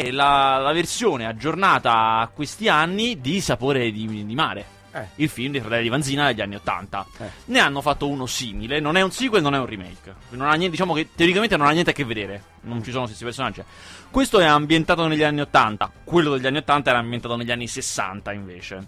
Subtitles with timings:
[0.00, 4.64] è la, la versione aggiornata a questi anni di Sapore di, di Mare.
[4.94, 5.06] Eh.
[5.16, 7.06] Il film dei fratelli di Vanzina degli anni 80.
[7.18, 7.24] Eh.
[7.46, 10.14] Ne hanno fatto uno simile, non è un sequel, non è un remake.
[10.30, 12.42] Non ha niente, diciamo che teoricamente non ha niente a che vedere.
[12.62, 13.62] Non ci sono stessi personaggi.
[14.10, 15.90] Questo è ambientato negli anni 80.
[16.04, 18.86] Quello degli anni 80 era ambientato negli anni 60 invece.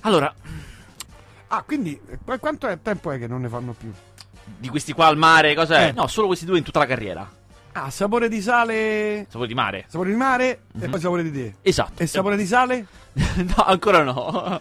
[0.00, 0.34] Allora,
[1.50, 3.90] Ah, quindi qu- quanto è- tempo è che non ne fanno più?
[4.60, 5.88] di questi qua al mare, cos'è?
[5.88, 5.92] Eh.
[5.92, 7.30] No, solo questi due in tutta la carriera.
[7.72, 9.26] Ah, sapore di sale.
[9.28, 9.84] Sapore di mare.
[9.88, 10.90] Sapore di mare e Mhm.
[10.90, 11.54] poi sapore di te.
[11.62, 12.02] Esatto.
[12.02, 12.86] E sapore di sale?
[13.12, 14.60] no, ancora no.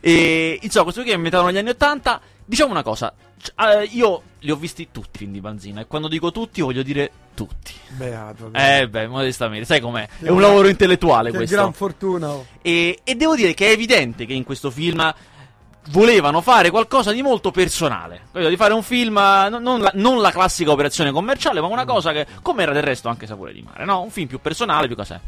[0.00, 2.20] e insomma, questo qui è ambientato negli anni 80.
[2.44, 5.86] Diciamo una cosa, c- eh, io li ho visti tutti i film di Banzina e
[5.86, 7.72] quando dico tutti voglio dire tutti.
[7.88, 8.50] Beato.
[8.52, 10.06] Eh beh, modestamente, sai com'è?
[10.20, 11.56] Che È un lavoro intellettuale che questo.
[11.56, 12.28] gran fortuna.
[12.30, 12.46] oh.
[12.62, 15.12] E, e devo dire che è evidente che in questo film
[15.90, 18.26] volevano fare qualcosa di molto personale.
[18.32, 22.12] Di fare un film, eh, non, la, non la classica operazione commerciale, ma una cosa
[22.12, 24.02] che, come era del resto anche Sapore di Mare, no?
[24.02, 25.18] Un film più personale, più cos'è.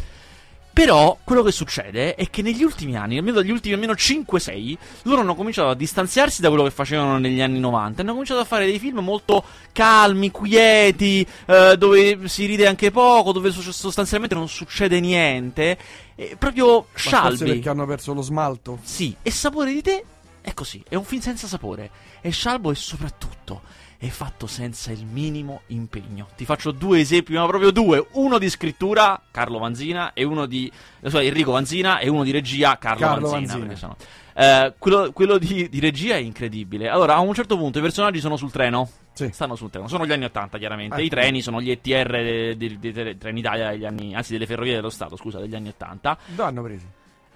[0.78, 5.22] Però quello che succede è che negli ultimi anni, almeno dagli ultimi almeno 5-6, loro
[5.22, 8.02] hanno cominciato a distanziarsi da quello che facevano negli anni 90.
[8.02, 13.32] Hanno cominciato a fare dei film molto calmi, quieti, eh, dove si ride anche poco,
[13.32, 15.76] dove so- sostanzialmente non succede niente.
[16.14, 17.44] E proprio Ma forse scialbi.
[17.44, 18.78] perché hanno perso lo smalto.
[18.84, 20.04] Sì, e sapore di te
[20.40, 21.90] è così, è un film senza sapore.
[22.20, 23.62] È scialbo e soprattutto
[23.98, 26.28] è fatto senza il minimo impegno.
[26.36, 28.06] Ti faccio due esempi, ma proprio due.
[28.12, 32.78] Uno di scrittura, Carlo Vanzina, e uno di scusa, Enrico Vanzina, e uno di regia,
[32.78, 33.66] Carlo, Carlo Vanzina.
[33.66, 33.96] Vanzina.
[34.34, 36.88] Eh, quello quello di, di regia è incredibile.
[36.88, 38.88] Allora, a un certo punto i personaggi sono sul treno.
[39.14, 39.30] Sì.
[39.32, 41.00] Stanno sul treno, sono gli anni 80 chiaramente.
[41.00, 41.04] Eh.
[41.04, 44.46] I treni sono gli ETR dei, dei, dei, dei treni Italia degli anni, anzi delle
[44.46, 46.18] ferrovie dello Stato, scusa, degli anni 80.
[46.26, 46.86] Dove hanno presi?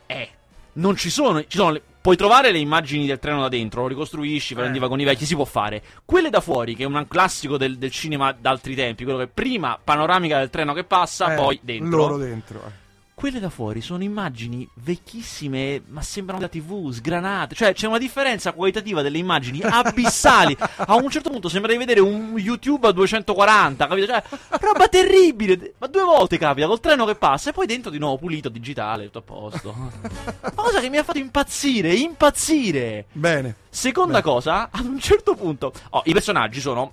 [0.06, 0.28] Eh,
[0.74, 3.86] non ci sono, ci sono le- puoi trovare le immagini del treno da dentro, lo
[3.88, 4.76] ricostruisci, prendi Eh.
[4.76, 5.82] i vagoni vecchi, si può fare.
[6.04, 9.78] Quelle da fuori, che è un classico del, del cinema d'altri tempi, quello che prima
[9.82, 11.96] panoramica del treno che passa, Eh, poi dentro.
[11.96, 12.58] Loro dentro.
[12.66, 12.80] eh.
[13.14, 17.54] Quelle da fuori sono immagini vecchissime, ma sembrano da TV, sgranate.
[17.54, 20.56] Cioè, c'è una differenza qualitativa delle immagini abissali.
[20.58, 24.06] A un certo punto sembra di vedere un YouTube a 240, capito?
[24.06, 24.22] Cioè,
[24.60, 25.74] roba terribile.
[25.78, 29.04] Ma due volte capita col treno che passa e poi dentro di nuovo pulito, digitale,
[29.04, 29.74] tutto a posto.
[30.54, 33.06] Cosa che mi ha fatto impazzire, impazzire.
[33.12, 33.56] Bene.
[33.68, 34.22] Seconda Beh.
[34.22, 36.92] cosa, ad un certo punto, oh, i personaggi sono.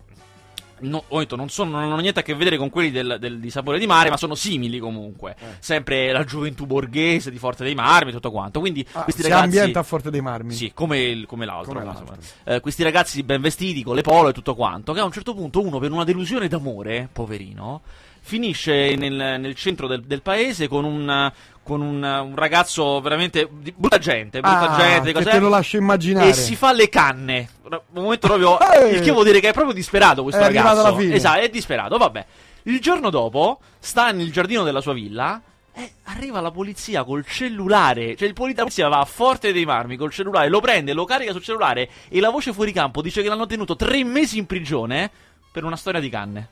[0.82, 3.40] No, ho detto, non, sono, non hanno niente a che vedere con quelli del, del-
[3.40, 5.36] di Sapore di Mare, ma sono simili comunque.
[5.40, 5.46] Eh.
[5.60, 8.60] Sempre la gioventù borghese di Forte dei Marmi, tutto quanto.
[8.60, 9.44] Quindi Ah, questi ragazzi.
[9.44, 10.54] ambienta a Forte dei Marmi.
[10.54, 11.74] Sì, come, il- come l'altro.
[11.74, 12.16] Come l'altro.
[12.46, 14.94] Eh, questi ragazzi ben vestiti, con le polo e tutto quanto.
[14.94, 17.82] Che a un certo punto uno, per una delusione d'amore, poverino,
[18.30, 21.32] finisce nel, nel centro del, del paese con un.
[21.62, 25.30] Con un, un ragazzo veramente di brutta gente, brutta Ah, gente, che cos'è?
[25.30, 26.30] te lo lascio immaginare.
[26.30, 27.48] e si fa le canne.
[27.62, 28.58] Un momento proprio.
[28.60, 28.96] Eh!
[28.96, 30.80] il che vuol dire che è proprio disperato questo È ragazzo.
[30.80, 31.14] alla fine.
[31.14, 31.98] Esatto, è disperato.
[32.00, 32.26] Vabbè.
[32.64, 35.40] Il giorno dopo sta nel giardino della sua villa.
[35.72, 38.16] E arriva la polizia col cellulare.
[38.16, 41.06] Cioè, il poli- la polizia va a Forte dei Marmi col cellulare, lo prende, lo
[41.06, 41.88] carica sul cellulare.
[42.10, 45.12] E la voce fuori campo dice che l'hanno tenuto tre mesi in prigione
[45.52, 46.48] per una storia di canne.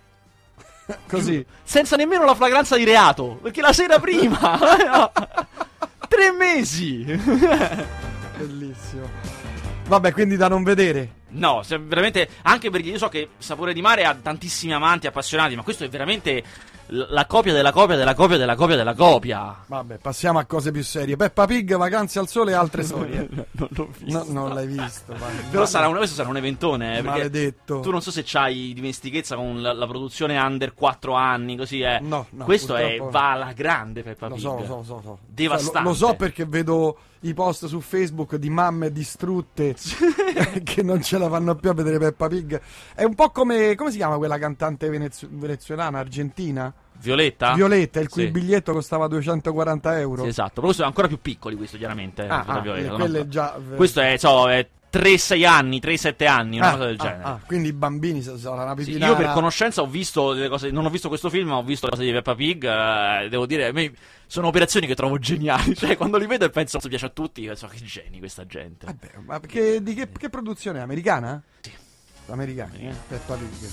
[1.08, 1.46] Così.
[1.64, 3.40] Senza nemmeno la flagranza di reato.
[3.42, 4.58] Perché la sera prima.
[6.08, 7.03] Tre mesi.
[8.38, 9.09] Bellissimo.
[9.88, 11.16] Vabbè, quindi da non vedere.
[11.30, 15.64] No, veramente, anche perché io so che Sapore di Mare ha tantissimi amanti appassionati, ma
[15.64, 16.44] questo è veramente
[16.90, 19.64] la copia della copia della copia della copia della copia.
[19.66, 21.16] Vabbè, passiamo a cose più serie.
[21.16, 23.28] Peppa Pig, vacanze al sole e altre storie.
[23.52, 24.24] non l'ho visto.
[24.25, 25.14] No, non l'hai visto.
[25.50, 27.81] Però sarà un, questo sarà un eventone, eh, Maledetto.
[27.81, 32.00] tu non so se c'hai dimestichezza con la, la produzione under 4 anni, così è.
[32.00, 34.36] No, no, questo è, va alla grande Peppa Pig.
[34.36, 35.18] lo so, lo so, lo so.
[35.25, 35.74] Devastante.
[35.74, 39.75] Cioè, lo, lo so perché vedo i post su Facebook di mamme distrutte
[40.63, 42.61] che non ce la fanno più a vedere Peppa Pig.
[42.94, 43.75] È un po' come.
[43.75, 46.73] come si chiama quella cantante venezu- venezuelana, argentina?
[47.00, 47.53] Violetta?
[47.53, 48.31] Violetta, il cui Sì.
[48.31, 50.23] biglietto costava 240 euro.
[50.23, 50.53] Sì, esatto.
[50.56, 52.27] Però questo è ancora più piccoli, questo chiaramente.
[52.27, 53.27] Ah, rispetto a ah, Violetta, no?
[53.27, 53.59] già.
[53.75, 54.67] Questo è, so, è
[54.97, 57.24] 3-6 anni, 3-7 anni, una Ah, cosa del ah, genere.
[57.24, 59.12] ah, quindi i bambini sono una Sì, pipinara.
[59.12, 61.85] io per conoscenza ho visto delle cose, non ho visto questo film, ma ho visto
[61.85, 62.63] le cose di Peppa Pig.
[62.63, 63.92] eh, devo dire, a me
[64.25, 65.75] sono operazioni che trovo geniali.
[65.77, 68.86] Cioè, quando li vedo e penso se piace a tutti, penso che geni questa gente.
[68.86, 70.81] Vabbè, ma perché, di che, che produzione è?
[70.81, 71.42] Americana?
[71.62, 71.71] Sì.
[72.33, 72.97] Americana, Americana.
[73.07, 73.69] Peppa Pig.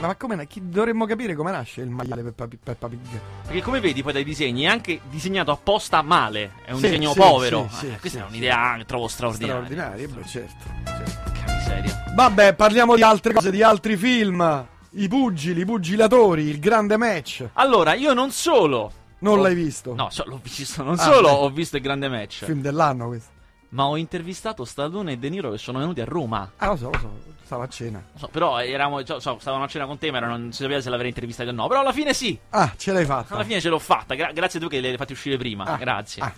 [0.00, 3.00] Ma, ma come dovremmo capire come nasce il maiale Peppa, Peppa Pig.
[3.46, 6.52] Perché come vedi poi dai disegni è anche disegnato apposta male.
[6.64, 7.68] È un Sì, disegno sì, povero.
[7.72, 9.64] sì, Eh, questa è un'idea che trovo straordinaria.
[9.64, 11.30] Straordinario, beh, certo, certo.
[11.32, 12.04] Che miseria.
[12.14, 14.66] Vabbè, parliamo di altre cose, di altri film.
[14.96, 17.48] I pugili, i pugilatori, il grande match.
[17.54, 18.92] Allora, io non solo.
[19.18, 19.94] Non l'hai visto?
[19.94, 20.82] No, so- l'ho visto.
[20.82, 21.34] Non Ah, solo beh.
[21.34, 22.44] ho visto il grande match.
[22.44, 23.32] Film dell'anno questo.
[23.74, 26.52] Ma ho intervistato Stallone e De Niro che sono venuti a Roma.
[26.58, 27.10] Ah, lo so, lo so,
[27.44, 28.02] stava a cena.
[28.16, 30.90] So, però eravamo, cioè, so, stavano a cena con te, ma non si sapeva se
[30.90, 31.66] l'avrei intervistato o no.
[31.66, 33.34] Però alla fine sì, Ah, ce l'hai fatta.
[33.34, 34.14] alla fine ce l'ho fatta.
[34.14, 35.64] Gra- grazie a tu che le hai fatti uscire prima.
[35.64, 36.22] Ah, grazie.
[36.22, 36.32] ah.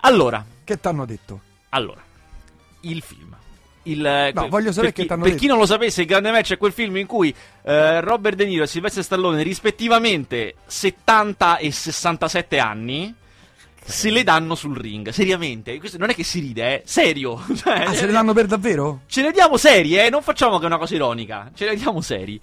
[0.00, 1.40] Allora, Che t'hanno detto?
[1.70, 2.02] allora,
[2.80, 3.36] il film.
[3.84, 5.42] Il, eh, No, que- voglio sapere per chi, che t'hanno Per detto.
[5.44, 8.44] chi non lo sapesse, il grande match è quel film in cui eh, Robert De
[8.46, 13.12] Niro e Sylvester Stallone, rispettivamente 70 e 67 anni,
[13.84, 15.08] se le danno sul ring.
[15.10, 17.40] Seriamente, questo non è che si ride, eh, serio.
[17.54, 19.00] Cioè, Ah, se le danno per davvero?
[19.06, 20.08] Ce ne diamo seri, eh?
[20.10, 21.50] Non facciamo che è una cosa ironica.
[21.54, 22.40] Ce ne diamo seri.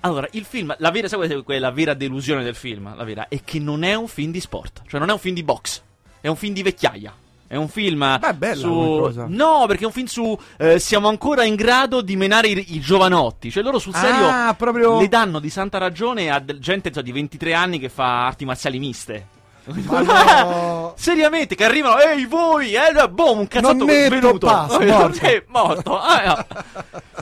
[0.00, 2.94] Allora, il film, la vera, sai qual è la vera delusione del film?
[2.94, 5.34] La vera è che non è un film di sport, cioè non è un film
[5.34, 5.80] di box,
[6.20, 7.14] è un film di vecchiaia.
[7.46, 9.24] È un film Beh, è bella su.
[9.28, 10.36] No, perché è un film su.
[10.58, 13.50] eh, siamo ancora in grado di menare i, i giovanotti.
[13.50, 17.12] Cioè, loro sul serio Ah, proprio- le danno di santa ragione a gente cioè, di
[17.12, 19.28] 23 anni che fa arti marziali miste.
[19.66, 20.92] No.
[20.96, 24.46] Seriamente, che arrivano, ehi voi, eh, boom, un cazzotto svenuto.
[24.46, 25.24] pass, Eh, morto.
[25.26, 25.98] eh, morto.
[25.98, 26.46] Ah, no.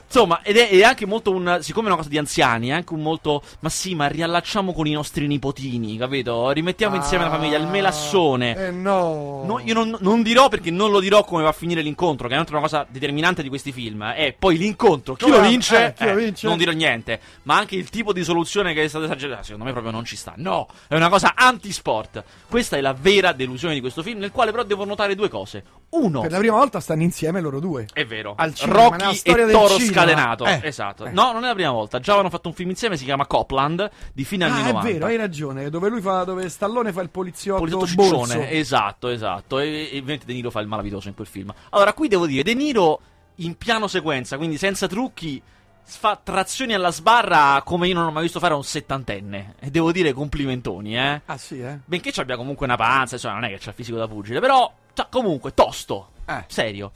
[0.07, 2.93] Insomma, ed è, è anche molto un, siccome è una cosa di anziani, è anche
[2.93, 6.51] un molto, ma sì, ma riallacciamo con i nostri nipotini, capito?
[6.51, 8.55] Rimettiamo insieme la famiglia, il melassone.
[8.57, 9.43] Eh no.
[9.47, 12.33] No, io non, non dirò perché non lo dirò come va a finire l'incontro, che
[12.35, 14.03] è un'altra cosa determinante di questi film.
[14.03, 14.15] eh.
[14.17, 16.47] È poi l'incontro, chi lo vince, Eh, chi lo eh, vince?
[16.47, 17.19] non dirò niente.
[17.45, 20.17] Ma anche il tipo di soluzione che è stata esagerata, secondo me proprio non ci
[20.17, 20.35] sta.
[20.37, 22.23] No, è una cosa anti-sport.
[22.49, 25.65] Questa è la vera delusione di questo film, nel quale però devo notare due cose.
[25.91, 27.87] Uno, Per la prima volta stanno insieme loro due.
[27.93, 29.93] è vero, Al cinema, Rocky e Toro cinema.
[29.93, 30.45] scatenato.
[30.45, 31.07] Eh, Esatto.
[31.07, 31.11] eh.
[31.13, 31.99] No, non è la prima volta.
[31.99, 34.93] Già avevano fatto un film insieme, si chiama Copland, di fine anni Ah, è 90.
[34.93, 35.71] vero, hai ragione.
[35.71, 36.25] Dove lui fa.
[36.25, 39.59] Dove Stallone fa il poliziotto, Poliziotto ciccione, esatto, esatto.
[39.59, 41.53] E, e ovviamente De Niro fa il malavitoso in quel film.
[41.71, 43.01] Allora, qui devo dire, De Niro
[43.37, 45.41] in piano sequenza, quindi senza trucchi,
[45.85, 49.55] fa trazioni alla sbarra come io non ho mai visto fare a un settantenne.
[49.59, 51.21] E devo dire complimentoni, eh.
[51.27, 51.79] Ah, sì, eh.
[51.85, 54.41] Benché ci abbia comunque una panza, insomma, non è che c'ha il fisico da pugile,
[54.41, 56.11] però, cioè, comunque, tosto.
[56.27, 56.45] Eh.
[56.47, 56.93] Serio.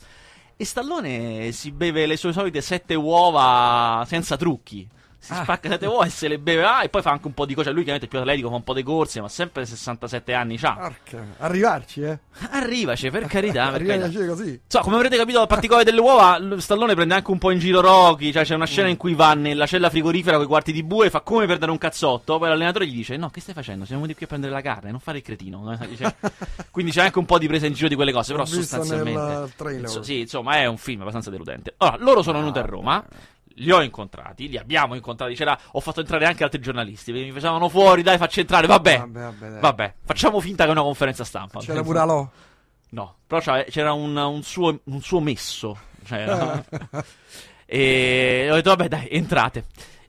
[0.57, 4.89] E Stallone si beve le sue solite sette uova senza trucchi.
[5.19, 5.43] Si Ah.
[5.43, 7.55] spacca sette uova e se le beve, ah, e poi fa anche un po' di
[7.55, 7.71] cose.
[7.71, 10.93] Lui chiaramente è più atletico, fa un po' di corse, ma sempre 67 anni c'ha.
[11.39, 12.19] Arrivarci, eh.
[12.51, 14.05] Arrivaci, per carità, per carità.
[14.05, 14.61] Arrivarci così.
[14.69, 17.81] So, come avrete capito dal particolare delle uova, Stallone prende anche un po' in giro
[17.81, 18.31] Rocky.
[18.31, 21.07] Cioè, c'è una scena in cui va nella cella frigorifera con i quarti di bue
[21.07, 22.39] e fa come per dare un cazzotto.
[22.39, 23.85] Poi l'allenatore gli dice: No, che stai facendo?
[23.85, 25.77] Siamo venuti qui a prendere la carne, non fare il cretino.
[26.71, 28.33] Quindi c'è anche un po' di presa in giro di quelle cose.
[28.33, 29.19] Però sostanzialmente.
[29.87, 31.75] Inso- sì, insomma, è un film abbastanza deludente.
[31.79, 33.05] Allora, loro sono venuti a Roma.
[33.59, 35.35] Li ho incontrati, li abbiamo incontrati.
[35.35, 37.13] C'era, ho fatto entrare anche altri giornalisti.
[37.13, 38.67] Mi facevano fuori, dai, facci entrare.
[38.67, 41.61] Vabbè, Vabbè, vabbè, vabbè, facciamo finta che è una conferenza stampa.
[41.61, 42.29] C'era pure Alò.
[42.91, 45.79] No, però c'era, un, un suo, un suo messo.
[46.05, 46.63] Cioè,
[47.67, 49.65] e ho detto, vabbè, dai, entrate.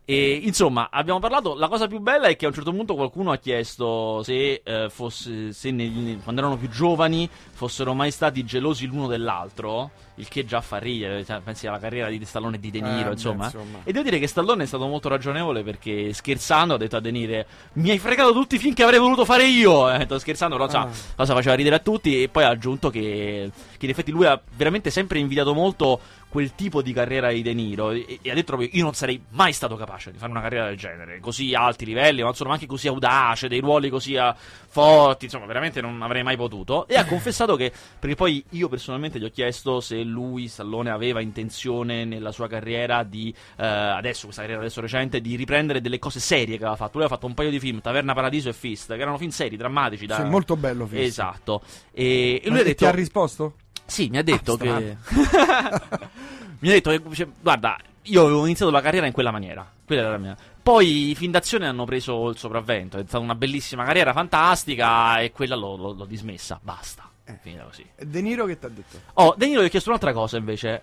[0.09, 1.53] E insomma, abbiamo parlato.
[1.55, 4.87] La cosa più bella è che a un certo punto qualcuno ha chiesto se, eh,
[4.89, 9.91] fosse, se nel- quando erano più giovani fossero mai stati gelosi l'uno dell'altro.
[10.15, 11.25] Il che già fa ridere.
[11.25, 13.45] cioè, pensi alla carriera di Stallone e di De Niro, Eh, insomma.
[13.45, 13.79] insomma.
[13.83, 17.11] E devo dire che Stallone è stato molto ragionevole perché scherzando ha detto a De
[17.11, 17.43] Niro:
[17.73, 19.91] Mi hai fregato tutti i film che avrei voluto fare io.
[19.91, 20.89] Eh, scherzando, però Ah.
[21.17, 22.23] cosa faceva ridere a tutti.
[22.23, 26.55] E poi ha aggiunto che, che in effetti lui ha veramente sempre invidiato molto quel
[26.55, 27.91] tipo di carriera di De Niro.
[27.91, 30.67] E, e ha detto proprio: Io non sarei mai stato capace di fare una carriera
[30.67, 34.35] del genere, così a alti livelli, ma insomma anche così audace, dei ruoli così ah,
[34.35, 35.25] forti.
[35.25, 36.87] Insomma, veramente non avrei mai potuto.
[36.87, 41.21] E ha confessato che, perché poi io personalmente gli ho chiesto se lui, Stallone, aveva
[41.21, 46.19] intenzione nella sua carriera di, eh, adesso, questa carriera adesso recente, di riprendere delle cose
[46.19, 46.97] serie che aveva fatto.
[46.97, 49.55] Lui aveva fatto un paio di film, Taverna Paradiso e Fist, che erano film seri,
[49.57, 50.05] drammatici.
[50.05, 50.17] Da...
[50.17, 50.85] Sì, molto bello.
[50.85, 51.01] Fist.
[51.01, 51.61] Esatto.
[51.91, 53.53] E, e lui ha ti detto: ha risposto?
[53.87, 54.97] Sì, mi ha detto Ah, che.
[56.59, 57.01] mi ha detto che.
[57.15, 59.69] cioè, guarda, io avevo iniziato la carriera in quella maniera.
[59.85, 60.37] Quella era la mia.
[60.61, 62.97] Poi i film d'azione hanno preso il sopravvento.
[62.97, 65.19] È stata una bellissima carriera, fantastica.
[65.19, 66.59] E quella l'ho, l'ho- l'ho dismessa.
[66.61, 67.09] Basta.
[67.23, 67.85] È finita così.
[67.97, 68.99] De Niro che ti ha detto?
[69.13, 70.81] Oh, De Niro gli ho chiesto un'altra cosa invece.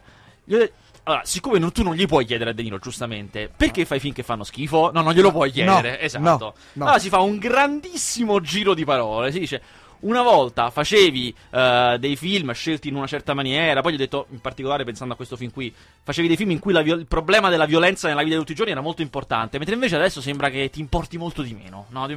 [1.07, 4.15] Allora, siccome non- tu non gli puoi chiedere a De Niro, giustamente, perché fai film
[4.15, 4.91] che fanno schifo?
[4.91, 5.91] No, non glielo puoi chiedere.
[5.91, 6.23] no, esatto.
[6.23, 6.85] no, no.
[6.85, 9.31] Allora si fa un grandissimo giro di parole.
[9.33, 9.63] Si dice.
[10.01, 14.27] Una volta facevi eh, dei film scelti in una certa maniera, poi gli ho detto,
[14.31, 17.49] in particolare pensando a questo film qui, facevi dei film in cui viol- il problema
[17.49, 20.51] della violenza nella vita di tutti i giorni era molto importante, mentre invece adesso sembra
[20.51, 21.87] che ti importi molto di meno.
[21.89, 22.07] No?
[22.07, 22.15] E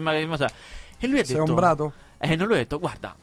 [1.08, 1.50] lui ha Sei detto...
[1.50, 1.94] ombrato?
[2.18, 3.16] Eh, non lui ha detto, guarda,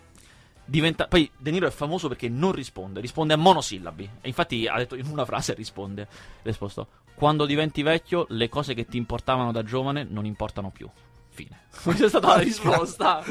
[0.65, 1.07] diventa...
[1.07, 4.11] Poi De Niro è famoso perché non risponde, risponde a monosillabi.
[4.21, 6.07] E infatti ha detto in una frase risponde, ha
[6.43, 10.89] risposto, quando diventi vecchio le cose che ti importavano da giovane non importano più.
[11.35, 11.61] Fine.
[11.83, 13.23] Questa è stata la risposta.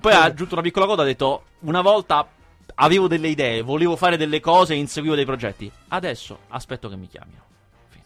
[0.00, 2.26] Poi ha aggiunto una piccola coda, ha detto, una volta
[2.74, 5.70] avevo delle idee, volevo fare delle cose e inseguivo dei progetti.
[5.88, 7.44] Adesso aspetto che mi chiamino.
[7.88, 8.04] Fine.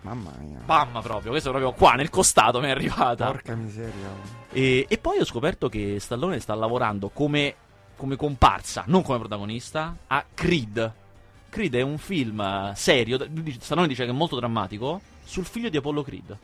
[0.00, 0.58] Mamma mia.
[0.64, 3.26] Bam proprio, questo è proprio qua, nel costato mi è arrivata.
[3.26, 4.08] Porca miseria.
[4.50, 7.56] E, e poi ho scoperto che Stallone sta lavorando come
[7.96, 10.92] come comparsa, non come protagonista, a Creed.
[11.48, 13.18] Creed è un film serio,
[13.60, 16.38] Stallone dice che è molto drammatico, sul figlio di Apollo Creed.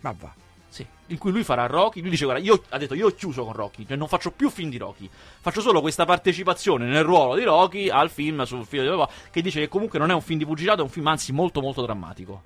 [0.00, 0.34] Ma va.
[0.72, 2.00] Sì, in cui lui farà Rocky.
[2.00, 4.48] Lui dice: Guarda, io ha detto: Io ho chiuso con Rocky, cioè non faccio più
[4.48, 5.06] film di Rocky.
[5.12, 9.12] Faccio solo questa partecipazione nel ruolo di Rocky al film sul figlio di papà.
[9.30, 11.60] Che dice che comunque non è un film di pugilato, è un film anzi molto
[11.60, 12.42] molto drammatico.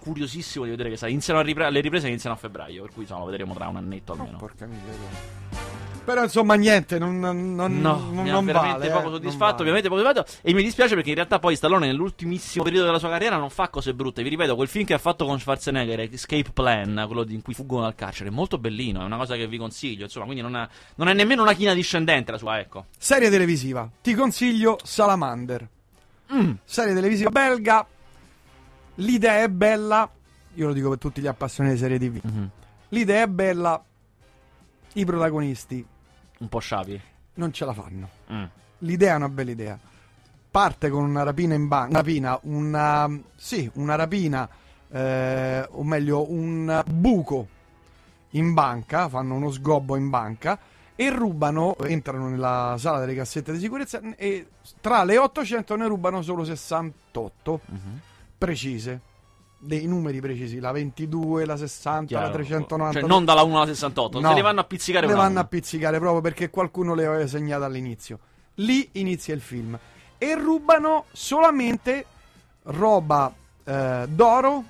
[0.00, 1.06] Curiosissimo di vedere che sa.
[1.06, 3.76] Iniziano a ripre- le riprese iniziano a febbraio, per cui insomma, lo vedremo tra un
[3.76, 4.36] annetto almeno.
[4.36, 5.79] Porca miseria.
[6.02, 9.12] Però insomma niente, non, non, No, non, mi ha non veramente vale, eh, poco non
[9.12, 9.60] soddisfatto, vale.
[9.60, 10.38] ovviamente poco soddisfatto.
[10.42, 13.68] E mi dispiace perché in realtà poi Stallone nell'ultimissimo periodo della sua carriera non fa
[13.68, 14.22] cose brutte.
[14.22, 17.82] Vi ripeto, quel film che ha fatto con Schwarzenegger, Escape Plan, quello in cui fuggono
[17.82, 20.04] dal carcere, è molto bellino, è una cosa che vi consiglio.
[20.04, 22.86] Insomma, quindi non, ha- non è nemmeno una china discendente la sua, ecco.
[22.98, 23.88] Serie televisiva.
[24.02, 25.68] Ti consiglio Salamander.
[26.32, 26.52] Mm.
[26.64, 27.86] Serie televisiva belga.
[28.96, 30.08] L'idea è bella.
[30.54, 32.18] Io lo dico per tutti gli appassionati di serie TV.
[32.22, 32.50] Mhm.
[32.88, 33.82] L'idea è bella.
[34.94, 35.86] I protagonisti
[36.38, 37.00] Un po' sciapi.
[37.34, 38.08] non ce la fanno.
[38.32, 38.44] Mm.
[38.78, 39.78] L'idea è una bella idea.
[40.50, 41.88] Parte con una rapina in banca.
[41.90, 43.20] Una rapina, una.
[43.36, 44.48] Sì, una rapina.
[44.92, 47.46] eh, o meglio, un buco
[48.30, 49.08] in banca.
[49.08, 50.58] Fanno uno sgobbo in banca.
[50.96, 51.76] E rubano.
[51.78, 54.00] Entrano nella sala delle cassette di sicurezza.
[54.16, 54.48] E
[54.80, 58.00] tra le 800 ne rubano solo 68 Mhm.
[58.36, 59.00] precise.
[59.62, 60.58] Dei numeri precisi.
[60.58, 62.26] La 22, la 60, Chiaro.
[62.26, 63.00] la 390.
[63.00, 64.28] Cioè, non dalla 1 alla 68, No.
[64.30, 67.64] se le vanno a pizzicare le vanno a pizzicare proprio perché qualcuno le aveva segnate
[67.64, 68.18] all'inizio.
[68.54, 69.78] Lì inizia il film.
[70.16, 72.06] E rubano solamente
[72.64, 73.32] roba
[73.64, 74.64] eh, d'oro,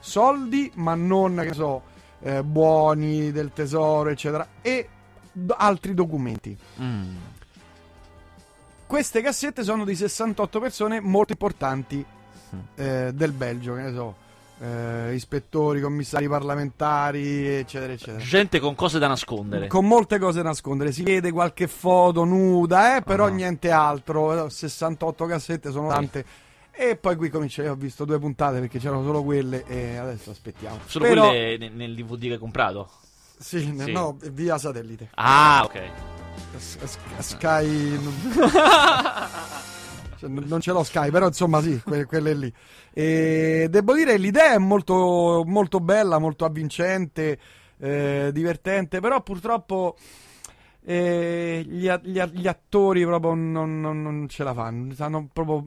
[0.00, 1.82] soldi, ma non, che so,
[2.20, 4.88] eh, buoni del tesoro, eccetera, e
[5.32, 6.56] do- altri documenti.
[6.82, 7.14] Mm.
[8.86, 12.04] Queste cassette sono di 68 persone molto importanti
[12.76, 14.14] eh, del Belgio, che ne so,
[14.64, 18.18] eh, ispettori, commissari parlamentari, eccetera, eccetera.
[18.18, 19.66] Gente con cose da nascondere.
[19.66, 23.30] Con molte cose da nascondere, si vede qualche foto nuda, eh, però Ah.
[23.30, 24.46] niente altro.
[24.46, 26.24] Eh, 68 cassette sono tante.
[26.76, 27.62] E poi qui comincia.
[27.62, 30.78] Io ho visto due puntate perché c'erano solo quelle e adesso aspettiamo.
[30.86, 32.90] Solo Però- quelle ne- nel DVD che hai comprato.
[33.38, 33.92] Sì, Sì.
[33.92, 35.10] no, via satellite.
[35.14, 35.80] Ah, ok.
[36.56, 37.98] S- S- Sky.
[40.28, 42.52] non- cioè, non ce l'ho Sky, però insomma sì, que- quelle lì.
[42.92, 47.38] E devo dire l'idea è molto, molto bella, molto avvincente,
[47.78, 49.96] eh, divertente, però purtroppo
[50.86, 54.92] eh, gli, a- gli a- gli attori proprio non, non- non ce la fanno.
[54.92, 55.64] Stanno proprio.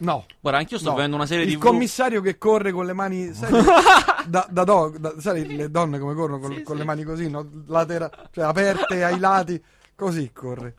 [0.00, 0.26] No.
[0.40, 0.94] Guarda, anch'io sto no.
[0.96, 3.32] vedendo una serie Il di commissario che corre con le mani.
[3.32, 3.50] Sai,
[4.28, 6.80] da, da dog, da- sai le donne come corrono con, Sì, con sì.
[6.82, 7.48] le mani così, no?
[7.66, 9.60] Latera- cioè aperte ai lati,
[9.98, 10.76] così corre.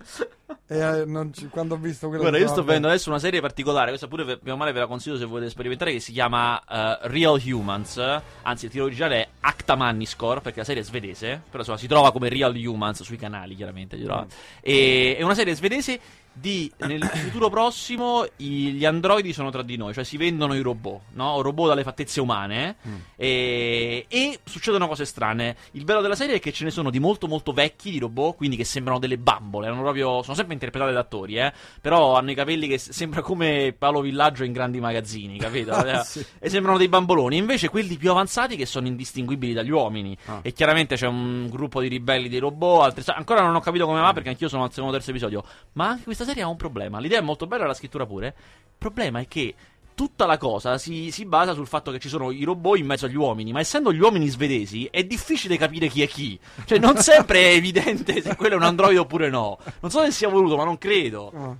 [0.65, 3.89] E eh, ci- quando ho visto quello Guarda, io sto vedendo adesso una serie particolare,
[3.89, 6.61] questa pure ve- bene o male ve la consiglio se volete sperimentare, che si chiama
[6.63, 7.97] eh, Real Humans,
[8.43, 11.87] anzi il titolo originale è Acta Manniscore, perché la serie è svedese, però insomma si
[11.87, 14.25] trova come Real Humans sui canali chiaramente, trova.
[14.61, 15.99] E, è una serie svedese
[16.31, 20.61] di nel futuro prossimo i- gli androidi sono tra di noi, cioè si vendono i
[20.61, 21.41] robot, no?
[21.41, 22.95] Robot dalle fattezze umane Mm.
[23.15, 25.55] e, e succedono cose strane.
[25.71, 28.35] Il bello della serie è che ce ne sono di molto molto vecchi di robot,
[28.37, 31.51] quindi che sembrano delle bambole, proprio, sono sempre interpretate da attori, eh?
[31.81, 35.71] però hanno i capelli che sembra come Paolo Villaggio in grandi magazzini, capito?
[35.89, 36.25] Eh, Sì.
[36.39, 40.15] E sembrano dei bamboloni, invece quelli più avanzati che sono indistinguibili dagli uomini.
[40.25, 40.39] Ah.
[40.41, 43.99] E chiaramente c'è un gruppo di ribelli dei robot, altri- ancora non ho capito come
[44.01, 45.43] va perché anch'io sono al secondo o terzo episodio,
[45.73, 46.99] ma anche questa serie ha un problema.
[46.99, 48.27] L'idea è molto bella, la scrittura pure.
[48.27, 49.55] Il problema è che
[49.93, 53.05] tutta la cosa si, si basa sul fatto che ci sono i robot in mezzo
[53.05, 56.39] agli uomini, ma essendo gli uomini svedesi è difficile capire chi è chi.
[56.65, 59.57] Cioè non sempre è evidente se quello è un androide oppure no.
[59.79, 61.31] Non so se sia voluto, ma non credo.
[61.35, 61.55] Ah.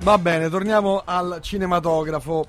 [0.00, 2.46] Va bene, torniamo al cinematografo.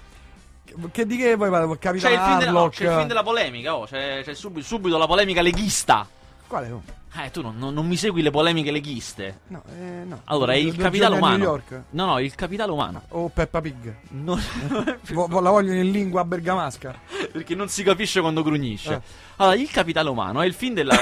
[0.91, 1.73] Che- di che poi parla?
[1.73, 4.97] C'è Capitan il, della, no, c'è il film della polemica, oh, c'è, c'è subito, subito
[4.97, 6.05] la polemica leghista.
[6.47, 6.67] Quale?
[6.67, 6.83] no?
[7.19, 9.39] Eh, tu non, non- non mi segui le polemiche leghiste.
[9.47, 10.21] No, eh, no.
[10.25, 11.37] Allora, è il due capitale umano.
[11.37, 11.81] New York.
[11.91, 13.01] No, no, il capitale umano.
[13.09, 13.95] O Peppa Pig.
[14.09, 14.39] Non-
[15.09, 16.99] la vogliono in lingua bergamasca.
[17.31, 18.93] perché non si capisce quando grugnisce.
[18.93, 19.01] Eh.
[19.37, 20.95] Allora, il capitale umano è il film della.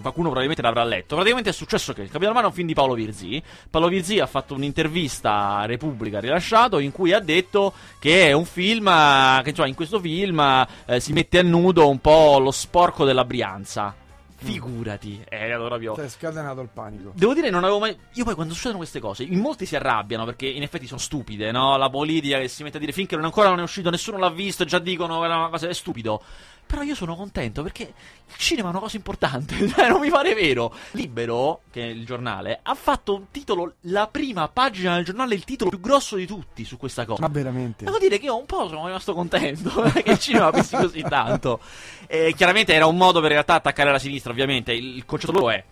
[0.00, 1.14] qualcuno probabilmente l'avrà letto.
[1.16, 3.42] Praticamente è successo che il capitale umano è un film di Paolo Virzì.
[3.68, 8.44] Paolo Virzì ha fatto un'intervista a Repubblica rilasciato in cui ha detto che è un
[8.44, 8.86] film.
[8.86, 13.04] eh, Che insomma, in questo film eh, si mette a nudo un po' lo sporco
[13.04, 13.94] della Brianza.
[14.42, 15.94] Figurati, è proprio.
[15.94, 17.12] Si è scatenato il panico.
[17.14, 17.96] Devo dire, non avevo mai.
[18.14, 21.50] Io poi quando succedono queste cose, in molti si arrabbiano perché in effetti sono stupide,
[21.52, 21.76] no?
[21.76, 24.30] La politica che si mette a dire finché non ancora non è uscito, nessuno l'ha
[24.30, 26.22] visto, e già dicono che è una cosa è stupido.
[26.70, 30.34] Però io sono contento perché il cinema è una cosa importante, cioè non mi pare
[30.34, 30.72] vero.
[30.92, 35.42] Libero, che è il giornale, ha fatto un titolo, la prima pagina del giornale, il
[35.42, 37.22] titolo più grosso di tutti su questa cosa.
[37.22, 37.84] Ma veramente.
[37.84, 41.58] Devo dire che io un po' sono rimasto contento che il cinema pensi così tanto.
[42.06, 44.72] E chiaramente era un modo per in realtà attaccare la sinistra, ovviamente.
[44.72, 45.64] Il, il concetto loro è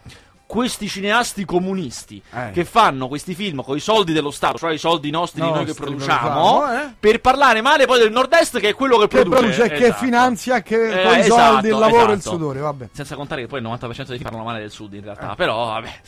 [0.48, 2.52] questi cineasti comunisti Eh.
[2.52, 5.58] che fanno questi film con i soldi dello Stato, cioè i soldi nostri di noi
[5.60, 6.92] che Nostri, produciamo, produciamo, eh.
[6.98, 9.36] per parlare male poi del nord-est che è quello che, Che produce.
[9.38, 10.04] produce e che Esatto.
[10.04, 12.36] finanzia che Eh, con i esatto, soldi, il lavoro e il esatto.
[12.36, 12.88] sudore, vabbè.
[12.92, 15.66] Senza contare che poi il 90% dei film parlano male del sud in realtà, però
[15.66, 16.00] vabbè.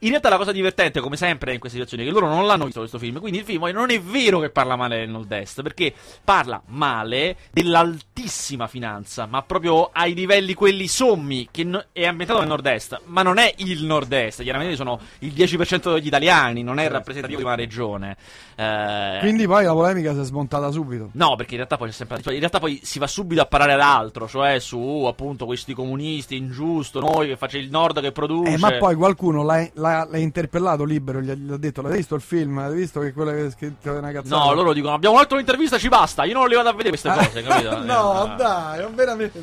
[0.00, 2.64] In realtà la cosa divertente, come sempre in queste situazioni, è che loro non l'hanno
[2.64, 5.92] visto questo film, quindi il film non è vero che parla male del nord-est, perché
[6.22, 13.00] parla male dell'altissima finanza, ma proprio ai livelli quelli sommi, che è ambientato nel nord-est,
[13.06, 17.44] ma non è il nord-est, chiaramente sono il 10% degli italiani, non è rappresentativo di
[17.46, 18.16] una regione.
[18.54, 21.10] Eh, Quindi poi la polemica si è smontata subito.
[21.12, 22.22] No, perché in realtà poi c'è sempre.
[22.22, 25.74] cioè, in realtà poi si va subito a parlare ad altro, cioè su appunto questi
[25.74, 28.52] comunisti, ingiusto, noi che facciamo il nord che produce.
[28.52, 31.96] Eh, ma poi qualcuno l'ha, l'ha- l'ha interpellato libero, gli ha, gli ha detto, l'hai
[31.96, 32.58] visto il film?
[32.58, 34.44] Hai visto che quello che è scritto è una cazzata?
[34.44, 37.08] No, loro dicono abbiamo letto l'intervista, ci basta, io non le vado a vedere queste
[37.08, 37.82] Ah, cose, capito?
[37.84, 39.42] no, Eh, dai, veramente.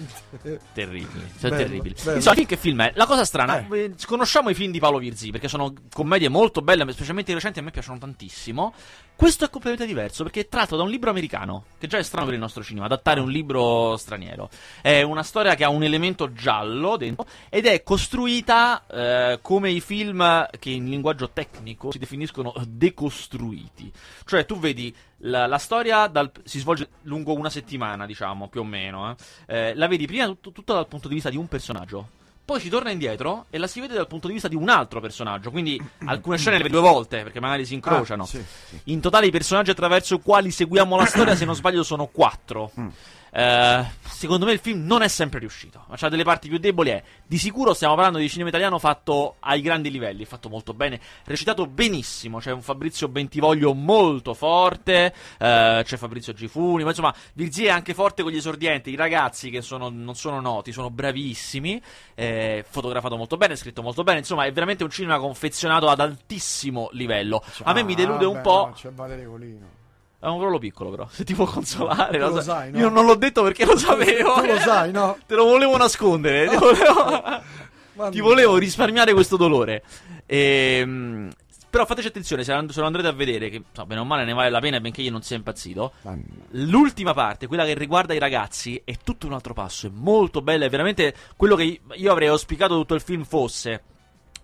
[0.74, 1.96] Terribili, sono Bello, terribili.
[2.04, 2.16] bello.
[2.18, 2.92] Insomma, che film è?
[2.96, 3.84] La cosa strana, Eh.
[3.84, 7.60] eh, conosciamo i film di Paolo Virzi perché sono commedie molto belle, specialmente i recenti
[7.60, 8.74] a me piacciono tantissimo.
[9.16, 12.26] Questo è completamente diverso perché è tratto da un libro americano, che già è strano
[12.26, 14.50] per il nostro cinema, adattare un libro straniero.
[14.82, 19.80] È una storia che ha un elemento giallo dentro ed è costruita eh, come i
[19.80, 20.20] film
[20.60, 23.92] che in linguaggio tecnico si definiscono decostruiti.
[24.26, 28.64] Cioè tu vedi la, la storia dal- si svolge lungo una settimana, diciamo, più o
[28.64, 29.12] meno.
[29.48, 29.70] eh.
[29.70, 32.10] Eh, la vedi prima tut- tutta dal punto di vista di un personaggio.
[32.46, 35.00] Poi si torna indietro e la si vede dal punto di vista di un altro
[35.00, 35.50] personaggio.
[35.50, 38.24] Quindi alcune scene le vedi due volte perché magari si incrociano.
[38.24, 38.80] Ah, sì, sì.
[38.86, 42.72] In totale i personaggi attraverso i quali seguiamo la storia, se non sbaglio, sono quattro.
[43.38, 45.84] Eh, secondo me il film non è sempre riuscito.
[45.90, 46.92] Ma c'ha delle parti più deboli.
[46.92, 47.04] È.
[47.28, 51.68] Di sicuro stiamo parlando di cinema italiano fatto ai grandi livelli, fatto molto bene, recitato
[51.68, 52.40] benissimo.
[52.40, 55.14] C'è un Fabrizio Bentivoglio molto forte.
[55.38, 56.84] eh, c'è Fabrizio Gifuni.
[56.84, 58.92] Ma insomma, Virzi è anche forte con gli esordienti.
[58.92, 61.82] I ragazzi che sono- non sono noti, sono bravissimi.
[62.18, 64.20] eh, fotografato molto bene, scritto molto bene.
[64.20, 67.44] Insomma, è veramente un cinema confezionato ad altissimo livello.
[67.64, 68.66] A me mi delude Ah, un beh, po'.
[68.68, 69.84] no, c'è Valerio Colino.
[70.26, 71.08] È un ruolo piccolo, però.
[71.12, 72.18] Se ti può consolare.
[72.18, 72.80] Lo sa- sai, no?
[72.80, 74.42] Io non l'ho detto perché lo sapevo.
[74.42, 75.18] Tu lo sai, no?
[75.28, 76.50] Te lo volevo nascondere.
[76.50, 79.84] Ti volevo, ti volevo risparmiare questo dolore.
[80.26, 81.32] Ehm,
[81.70, 84.50] però fateci attenzione, se, lo andrete a vedere, che so, bene o male ne vale
[84.50, 85.94] la pena, benché io non sia impazzito.
[86.52, 89.88] L'ultima parte, quella che riguarda i ragazzi, è tutto un altro passo.
[89.88, 93.84] È molto bella, è veramente quello che io avrei auspicato tutto il film fosse.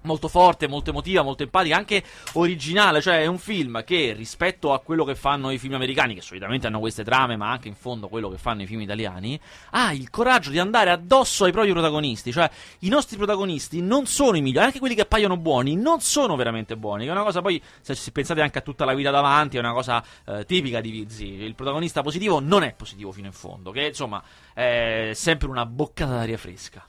[0.04, 4.80] Molto forte, molto emotiva, molto empatica, anche originale, cioè è un film che rispetto a
[4.80, 8.08] quello che fanno i film americani, che solitamente hanno queste trame, ma anche in fondo
[8.08, 9.40] quello che fanno i film italiani,
[9.72, 14.38] ha il coraggio di andare addosso ai propri protagonisti, cioè i nostri protagonisti non sono
[14.38, 17.42] i migliori, anche quelli che appaiono buoni, non sono veramente buoni, che è una cosa
[17.42, 20.90] poi, se pensate anche a tutta la vita davanti, è una cosa eh, tipica di
[20.90, 24.22] Vizzi, il protagonista positivo non è positivo fino in fondo, che insomma
[24.54, 26.86] è sempre una boccata d'aria fresca.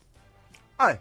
[0.77, 1.01] Ah, eh.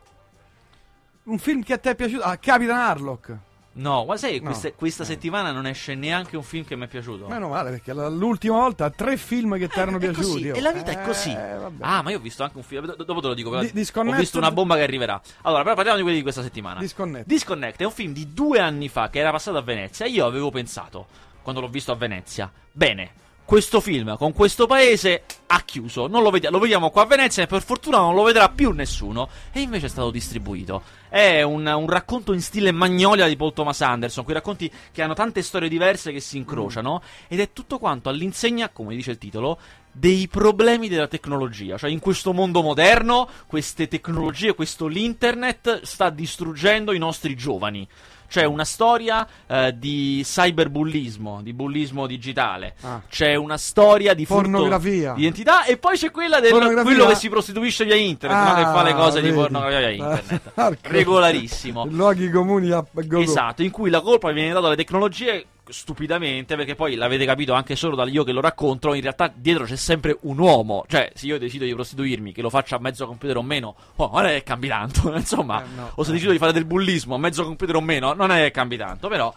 [1.23, 2.23] Un film che a te è piaciuto?
[2.23, 3.37] Ah, Capitan Harlock.
[3.73, 4.47] No, ma sai No.
[4.49, 5.05] queste- questa Eh.
[5.05, 7.27] settimana non esce neanche un film che mi è piaciuto.
[7.27, 10.49] Meno male, perché la- l'ultima volta tre film che ti erano Eh, così, piaciuti.
[10.49, 10.55] oh.
[10.55, 11.29] e la vita è così.
[11.31, 11.55] Eh.
[11.79, 12.85] Ah, ma io ho visto anche un film.
[12.85, 13.49] do- Dopo te lo dico.
[13.59, 15.21] Di- Disconnected- Ho visto una bomba che arriverà.
[15.43, 16.81] Allora, però parliamo di quelli di questa settimana.
[16.81, 17.27] Disconnect.
[17.27, 20.05] Disconnect è un film di due anni fa che era passato a Venezia.
[20.05, 21.07] Io avevo pensato,
[21.41, 23.11] quando l'ho visto a Venezia, bene.
[23.51, 27.43] Questo film con questo paese ha chiuso, non lo vediamo, lo vediamo qua a Venezia
[27.43, 29.27] e per fortuna non lo vedrà più nessuno.
[29.51, 30.81] E invece è stato distribuito.
[31.09, 35.15] È un, un racconto in stile Magnolia di Paul Thomas Anderson, quei racconti che hanno
[35.15, 37.01] tante storie diverse che si incrociano.
[37.27, 39.59] Ed è tutto quanto all'insegna, come dice il titolo,
[39.91, 41.77] dei problemi della tecnologia.
[41.77, 47.85] Cioè, in questo mondo moderno, queste tecnologie, questo l'internet sta distruggendo i nostri giovani.
[48.31, 52.75] C'è una storia eh, di cyberbullismo, di bullismo digitale.
[52.79, 53.01] Ah.
[53.09, 55.11] C'è una storia di Pornografia.
[55.15, 58.53] di identità e poi c'è quella del quello che si prostituisce via internet, no?
[58.55, 59.37] che fa le cose Ah, di vedi.
[59.41, 60.77] pornografia via internet.
[60.83, 61.85] Regolarissimo.
[61.89, 63.19] Luoghi comuni a go-go.
[63.19, 67.75] Esatto, in cui la colpa viene data alle tecnologie stupidamente, perché poi l'avete capito anche
[67.75, 71.25] solo da io che lo racconto, in realtà dietro c'è sempre un uomo, cioè se
[71.25, 74.33] io decido di prostituirmi, che lo faccia a mezzo computer o meno, oh, non è
[74.35, 75.91] che cambi tanto, insomma, Eh, no.
[75.95, 78.51] o se decido di fare del bullismo a mezzo computer o meno, non è che
[78.51, 79.33] cambi tanto, però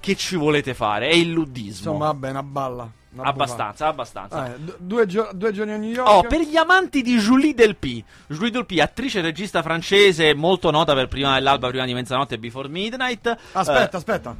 [0.00, 1.08] che ci volete fare?
[1.08, 1.90] È illudismo.
[1.92, 2.90] Insomma, vabbè, una balla.
[3.14, 4.54] una abbastanza, abbastanza.
[4.58, 6.08] du- due, gio- due giorni a New York.
[6.08, 8.04] Oh, per gli amanti di Julie Delpy.
[8.28, 12.38] Julie Delpy, attrice e regista francese molto nota per prima dell'alba, prima di mezzanotte e
[12.38, 13.36] Before Midnight.
[13.52, 14.36] Aspetta, Eh, aspetta.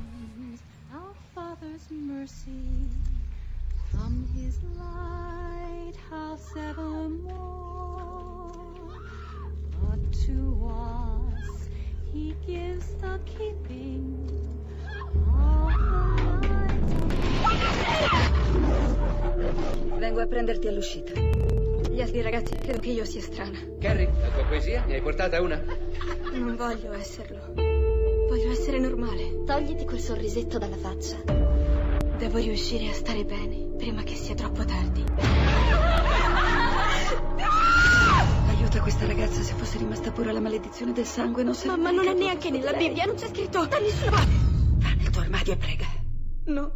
[6.57, 8.51] Lighthouse evermore.
[9.81, 10.39] But to
[10.69, 11.69] us
[12.13, 14.17] He gives the keeping
[14.85, 16.81] of the light.
[19.99, 21.13] Vengo a prenderti all'uscita.
[21.13, 23.59] Gli altri ragazzi credono che io sia strana.
[23.81, 24.85] Carrie, la tua poesia?
[24.87, 25.63] Ne hai portata una?
[26.33, 27.53] Non voglio esserlo.
[27.55, 29.45] Voglio essere normale.
[29.45, 31.17] Togliti quel sorrisetto dalla faccia.
[32.19, 35.96] Devo riuscire a stare bene prima che sia troppo tardi.
[38.77, 42.09] Aiuta questa ragazza, se fosse rimasta pura la maledizione del sangue non sarebbe Mamma, non
[42.09, 42.89] è neanche nella lei.
[42.89, 44.33] Bibbia, non c'è scritto da nessuna parte.
[44.77, 45.87] Va nel tuo armadio e prega.
[46.45, 46.73] No.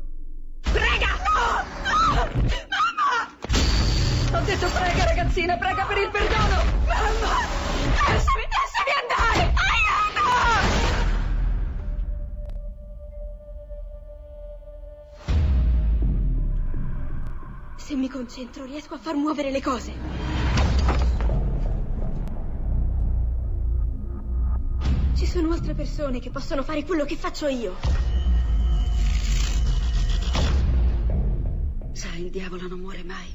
[0.61, 1.09] Prega!
[1.29, 1.63] No!
[1.85, 2.27] No!
[2.73, 3.29] Mamma!
[4.33, 6.63] Ho detto prega, ragazzina, prega per il perdono!
[6.87, 7.37] Mamma!
[8.09, 9.53] Lasciami, lasciami andare!
[9.69, 10.25] Aiuto!
[17.77, 20.20] Se mi concentro, riesco a far muovere le cose.
[25.31, 27.77] Sono altre persone che possono fare quello che faccio io.
[31.93, 33.33] Sai, il diavolo non muore mai.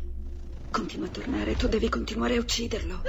[0.72, 3.02] Continua a tornare, tu devi continuare a ucciderlo.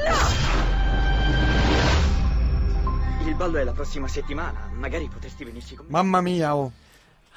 [3.26, 4.70] Il ballo è la prossima settimana.
[4.72, 5.92] Magari potresti venirci con me.
[5.92, 6.70] Mamma mia, oh.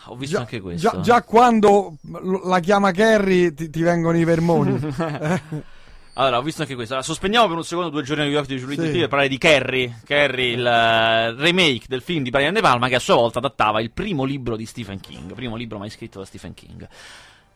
[0.06, 0.88] Ho visto Già, anche questo.
[0.88, 1.96] già, già quando
[2.44, 4.80] la chiama Carrie ti, ti vengono i vermoni.
[6.20, 6.94] Allora, ho visto anche questo.
[6.94, 9.00] Allora, sospendiamo per un secondo due giorni a New York di Julie Sì.
[9.00, 10.02] Per parlare di Carrie.
[10.04, 13.80] Carrie, il eh, remake del film di Brian De Palma, che a sua volta adattava
[13.80, 15.34] il primo libro di Stephen King.
[15.34, 16.86] Primo libro mai scritto da Stephen King.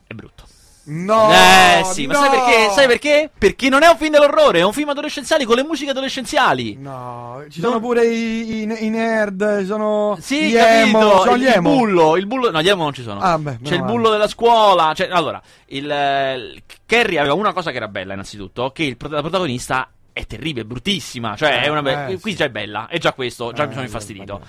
[0.08, 0.53] È brutto.
[0.86, 1.32] No!
[1.32, 2.69] eh sì, ma sai perché?
[2.74, 3.30] Sai perché?
[3.38, 6.76] Perché non è un film dell'orrore, è un film adolescenziali con le musiche adolescenziali.
[6.78, 10.98] No, ci Non- sono pure i, i- i nerd, ci sono Sì, gli capito.
[10.98, 11.69] emo, sono il, gli il emo.
[11.76, 12.52] bullo, il bullo.
[12.52, 13.22] No, gli emo non ci sono.
[13.22, 13.91] Ah, beh, C'è il male.
[13.93, 14.93] bullo della scuola.
[14.93, 18.98] Cioè, allora, il, eh, il- Carrie aveva una cosa che era bella, innanzitutto: che il,
[19.10, 21.36] la protagonista è terribile, è bruttissima.
[21.38, 22.38] Cioè, è una be- eh, qui sì.
[22.38, 22.88] già è bella.
[22.89, 24.34] È già questo, già Eh, mi sono infastidito.
[24.34, 24.46] vabbè.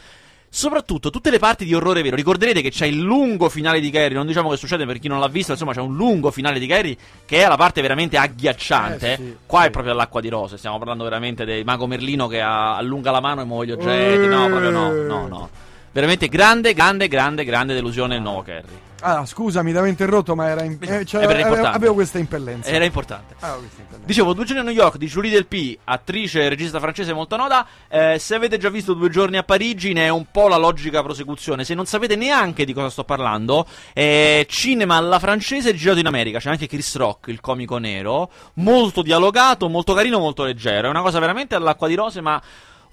[0.56, 2.14] Soprattutto tutte le parti di orrore vero.
[2.14, 4.16] Ricorderete che c'è il lungo finale di Carrie.
[4.16, 5.50] Non diciamo che succede per chi non l'ha visto.
[5.50, 9.12] Insomma, c'è un lungo finale di Carrie che è la parte veramente agghiacciante.
[9.14, 9.66] Eh, sì, Qua sì.
[9.66, 10.56] è proprio all'acqua di rose.
[10.56, 14.26] Stiamo parlando veramente del mago Merlino che ha- allunga la mano e muove gli oggetti.
[14.28, 15.50] No, proprio no, no, no.
[15.90, 18.92] Veramente grande, grande, grande, grande delusione il nuovo Carrie.
[19.06, 22.70] Ah, scusami, ti avevo interrotto, ma era in- eh, cioè, È per avevo, questa impellenza.
[22.70, 23.34] Era importante.
[23.40, 24.06] Ah, questa impellenza.
[24.06, 27.66] Dicevo, Due giorni a New York di Julie Delpy, attrice e regista francese molto nota.
[27.86, 31.02] Eh, se avete già visto Due giorni a Parigi, ne è un po' la logica
[31.02, 31.64] prosecuzione.
[31.64, 36.38] Se non sapete neanche di cosa sto parlando, è cinema alla francese girato in America.
[36.38, 38.30] C'è anche Chris Rock, il comico nero.
[38.54, 40.86] Molto dialogato, molto carino, molto leggero.
[40.86, 42.40] È una cosa veramente all'acqua di rose, ma.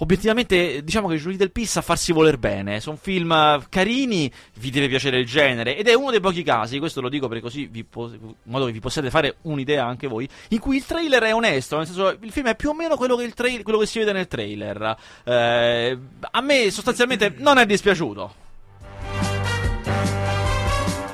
[0.01, 2.79] Obiettivamente, diciamo che Julie Delpy sa farsi voler bene.
[2.79, 5.77] Sono film eh, carini, vi deve piacere il genere.
[5.77, 8.65] Ed è uno dei pochi casi, questo lo dico perché così vi po- in modo
[8.65, 11.77] che vi possiate fare un'idea anche voi, in cui il trailer è onesto.
[11.77, 13.99] Nel senso, il film è più o meno quello che, il trail- quello che si
[13.99, 14.97] vede nel trailer.
[15.23, 15.97] Eh,
[16.31, 18.35] a me sostanzialmente non è dispiaciuto.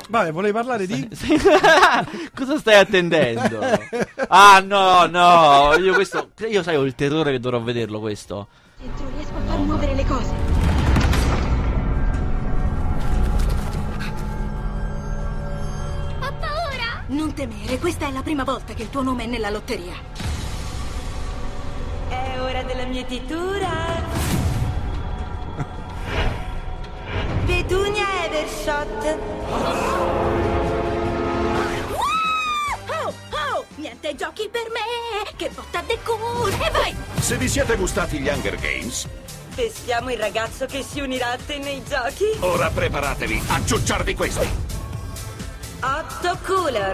[0.08, 1.10] Vabbè, volevi parlare di...
[2.34, 3.60] Cosa stai attendendo?
[4.30, 5.74] Ah, no, no.
[5.78, 6.32] Io questo.
[6.50, 8.48] Io sai, ho il terrore che dovrò vederlo questo.
[8.80, 10.32] Dentro riesco a far muovere le cose.
[16.20, 17.04] Ho paura!
[17.08, 19.96] Non temere, questa è la prima volta che il tuo nome è nella lotteria.
[22.08, 23.70] È ora della mietitura.
[27.48, 29.18] Petunia Evershot.
[32.90, 35.34] Oh, oh, niente giochi per me!
[35.36, 36.46] Che botta de culo!
[36.64, 37.07] E vai!
[37.28, 39.06] Se vi siete gustati gli Hunger Games,
[39.54, 42.26] Peschiamo il ragazzo che si unirà a te nei giochi.
[42.42, 44.48] ora preparatevi a ciucciarvi questi.
[45.82, 46.94] Otto cooler.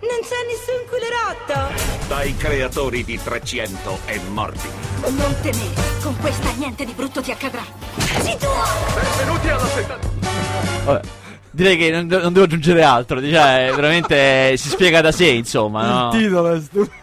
[0.00, 2.08] Non c'è nessun coolerotto.
[2.08, 4.66] Dai creatori di 300 e morti.
[5.14, 5.70] Non temere,
[6.02, 7.62] con questa niente di brutto ti accadrà.
[8.22, 8.46] Sì tu!
[8.94, 9.98] Benvenuti alla setta.
[10.84, 11.00] Vabbè.
[11.50, 13.20] Direi che non, non devo aggiungere altro.
[13.20, 15.82] Cioè, veramente si spiega da sé, insomma.
[15.82, 16.10] Il No?
[16.10, 17.02] titolo è stupido.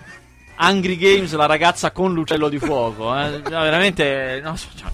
[0.62, 3.16] Hungry Games, la ragazza con l'uccello di fuoco.
[3.18, 3.42] eh.
[3.44, 4.40] No, veramente.
[4.44, 4.90] no, cioè,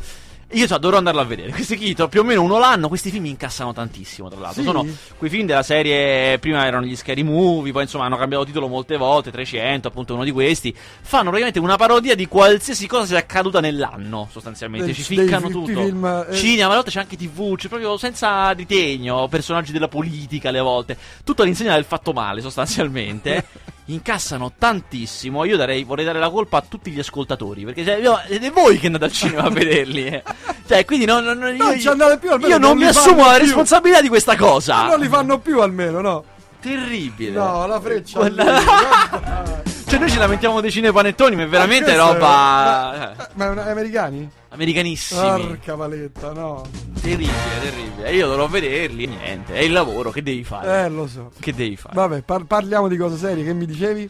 [0.52, 1.52] io so, dovrò andarlo a vedere.
[1.52, 2.88] Questi Kito più o meno uno l'anno.
[2.88, 4.62] Questi film incassano tantissimo, tra l'altro.
[4.62, 4.66] Sì?
[4.68, 4.86] Sono
[5.18, 6.40] quei film della serie.
[6.40, 9.30] Prima erano gli Scary Movie, poi insomma hanno cambiato titolo molte volte.
[9.30, 10.74] 300, appunto, uno di questi.
[10.74, 14.86] Fanno praticamente una parodia di qualsiasi cosa sia accaduta nell'anno, sostanzialmente.
[14.86, 15.84] Dei- Ci ficcano fi- tutto.
[15.84, 16.34] film, eh.
[16.34, 19.28] Cinema, a volte c'è anche TV, c'è proprio senza ritegno.
[19.28, 20.98] Personaggi della politica, alle volte.
[21.26, 23.46] Tutto all'insegna del fatto male, sostanzialmente.
[23.90, 25.46] Incassano tantissimo.
[25.46, 27.64] Io darei, vorrei dare la colpa a tutti gli ascoltatori.
[27.64, 30.06] Perché cioè, io- siete voi che andate al cinema a vederli.
[30.08, 30.24] eh.
[30.68, 33.26] Cioè, quindi non, non, non- io, ci andate più, almeno io non non mi assumo
[33.26, 33.46] la più.
[33.46, 34.88] responsabilità di questa cosa.
[34.88, 36.24] Non li fanno più almeno, no?
[36.60, 37.32] Terribile.
[37.32, 38.18] No, la freccia.
[38.20, 39.64] Guarda.
[39.88, 43.14] Cioè, noi ci lamentiamo dei cinepanettoni, ma è veramente è- roba.
[43.14, 44.30] eh, Ma, ma è americani?
[44.50, 45.46] Americanissimi.
[45.48, 46.66] Porca paletta, no.
[47.02, 48.12] Terribile, terribile.
[48.14, 49.04] Io dovrò vederli.
[49.04, 50.84] e Niente, è il lavoro, che devi fare?
[50.86, 51.32] Eh, lo so.
[51.40, 51.96] Che devi fare?
[51.96, 54.10] Vabbè, par- parliamo di cose serie, che mi dicevi?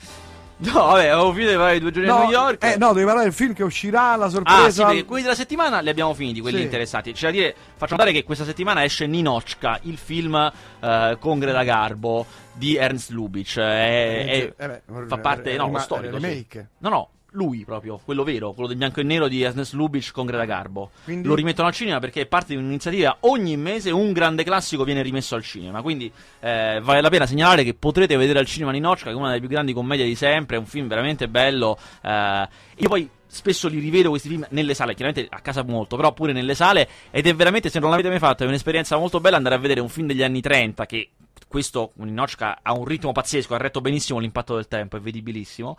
[0.73, 2.63] No, vabbè, avevo finito di parlare di due giorni a New York.
[2.63, 4.87] eh, no, devi parlare del film che uscirà, la sorpresa.
[4.87, 6.63] Ah, sì, quelli della settimana li abbiamo finiti, quelli Sì.
[6.63, 7.11] interessati.
[7.11, 11.61] C'è da dire, faccio notare che questa settimana esce Ninochka, il film eh, con Greta
[11.63, 13.57] Garbo di Ernst Lubitsch.
[13.59, 16.19] È- è- Eh, beh, fa parte, no, rima- lo storico.
[16.19, 16.25] sì.
[16.25, 16.69] remake.
[16.79, 20.25] No, no, lui proprio, quello vero, quello del bianco e nero di Ernest Lubitsch con
[20.25, 20.91] Greta Garbo.
[21.03, 21.27] Quindi?
[21.27, 23.17] Lo rimettono al cinema perché è parte di un'iniziativa.
[23.21, 25.81] Ogni mese un grande classico viene rimesso al cinema.
[25.81, 29.27] Quindi eh, vale la pena segnalare che potrete vedere al cinema Ninochka, che è una
[29.27, 30.55] delle più grandi commedie di sempre.
[30.55, 31.77] È un film veramente bello.
[32.01, 33.09] eh, io poi.
[33.29, 36.87] Spesso li rivedo questi film nelle sale, chiaramente a casa molto, però pure nelle sale.
[37.11, 39.81] Ed è veramente, se non l'avete mai fatto, è un'esperienza molto bella andare a vedere
[39.81, 41.09] un film degli anni 30 che
[41.45, 45.77] questo Ninochka ha un ritmo pazzesco, ha retto benissimo l'impatto del tempo, è vedibilissimo.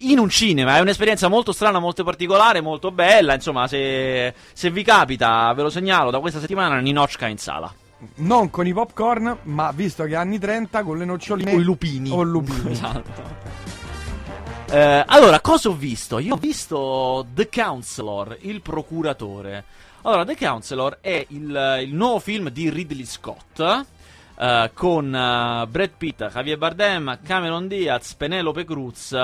[0.00, 3.32] In un cinema è un'esperienza molto strana, molto particolare, molto bella.
[3.34, 7.72] Insomma, se, se vi capita, ve lo segnalo da questa settimana Ninochka in sala.
[8.16, 11.54] Non con i popcorn, ma visto che anni 30 con le noccioline.
[11.54, 12.10] O i lupini.
[12.12, 12.70] I lupini.
[12.72, 13.22] Esatto.
[14.70, 16.18] Eh, allora, cosa ho visto?
[16.18, 19.64] Io ho visto The Counselor, il procuratore.
[20.02, 23.60] Allora, The Counselor è il, il nuovo film di Ridley Scott.
[24.38, 29.16] eh, con eh, Brad Pitt, Javier Bardem, Cameron Diaz, Penelope Cruz.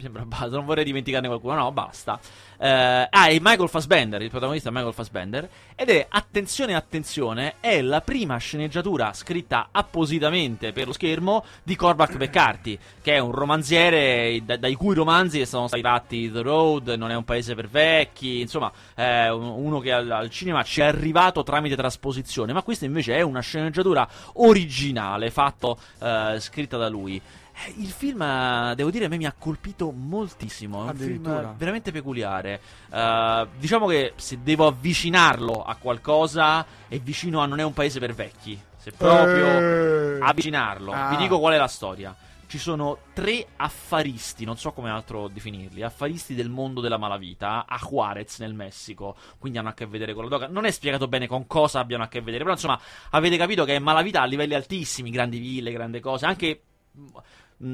[0.00, 2.18] Sembra basta, non vorrei dimenticarne qualcuno, no, basta.
[2.58, 5.48] Eh, ah, e Michael Fassbender, il protagonista è Michael Fassbender.
[5.74, 12.16] Ed è, attenzione, attenzione, è la prima sceneggiatura scritta appositamente per lo schermo di Cormac
[12.16, 17.10] McCarthy, che è un romanziere da- dai cui romanzi sono stati fatti The Road, Non
[17.10, 20.84] è un paese per vecchi, insomma, è un- uno che al, al cinema ci è
[20.84, 27.20] arrivato tramite trasposizione, ma questa invece è una sceneggiatura originale, fatto, eh, scritta da lui.
[27.56, 30.86] Eh, Il film, eh, devo dire, a me mi ha colpito moltissimo.
[30.86, 32.60] È un film veramente peculiare.
[32.90, 38.00] Eh, diciamo che se devo avvicinarlo a qualcosa, è vicino a Non è un paese
[38.00, 38.60] per vecchi.
[38.76, 41.08] Se proprio avvicinarlo, Ah.
[41.10, 42.14] vi dico qual è la storia.
[42.46, 47.78] Ci sono tre affaristi, non so come altro definirli, affaristi del mondo della malavita a
[47.78, 50.46] Juarez nel Messico, quindi hanno a che vedere con la droga.
[50.48, 52.78] Non è spiegato bene con cosa abbiano a che vedere, però insomma
[53.10, 56.60] avete capito che è malavita a livelli altissimi, grandi ville, grandi cose, anche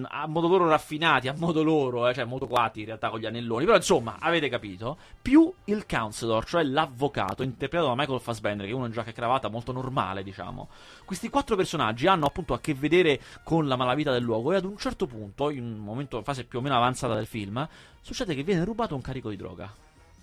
[0.08, 3.26] a modo loro raffinati, a modo loro, eh, cioè molto quati in realtà con gli
[3.26, 8.72] anelloni, però insomma avete capito, più il counselor, cioè l'avvocato, interpretato da Michael Fassbender, che
[8.72, 10.68] è uno in giacca e cravata molto normale, diciamo.
[11.04, 14.64] Questi quattro personaggi hanno appunto a che vedere con la malavita del luogo e ad
[14.64, 17.66] un certo punto, in un momento, fase più o meno avanzata del film,
[18.00, 19.72] succede che viene rubato un carico di droga.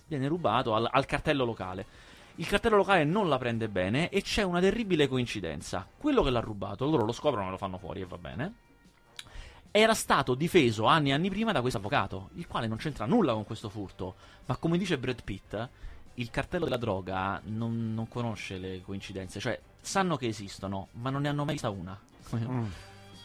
[0.06, 2.06] Viene rubato al, al cartello locale.
[2.36, 5.86] Il cartello locale non la prende bene e c'è una terribile coincidenza.
[5.98, 8.54] Quello che l'ha rubato, loro lo scoprono e lo fanno fuori e va bene.
[9.78, 13.32] Era stato difeso anni e anni prima da questo avvocato, il quale non c'entra nulla
[13.32, 14.16] con questo furto.
[14.46, 15.68] Ma come dice Brad Pitt,
[16.14, 21.22] il cartello della droga non, non conosce le coincidenze, cioè sanno che esistono, ma non
[21.22, 21.96] ne hanno mai vista una.
[22.34, 22.64] Mm.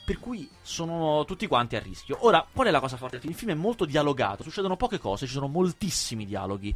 [0.06, 2.18] Per cui sono tutti quanti a rischio.
[2.20, 3.34] Ora, qual è la cosa forte del film?
[3.34, 6.76] Il film è molto dialogato, succedono poche cose, ci sono moltissimi dialoghi.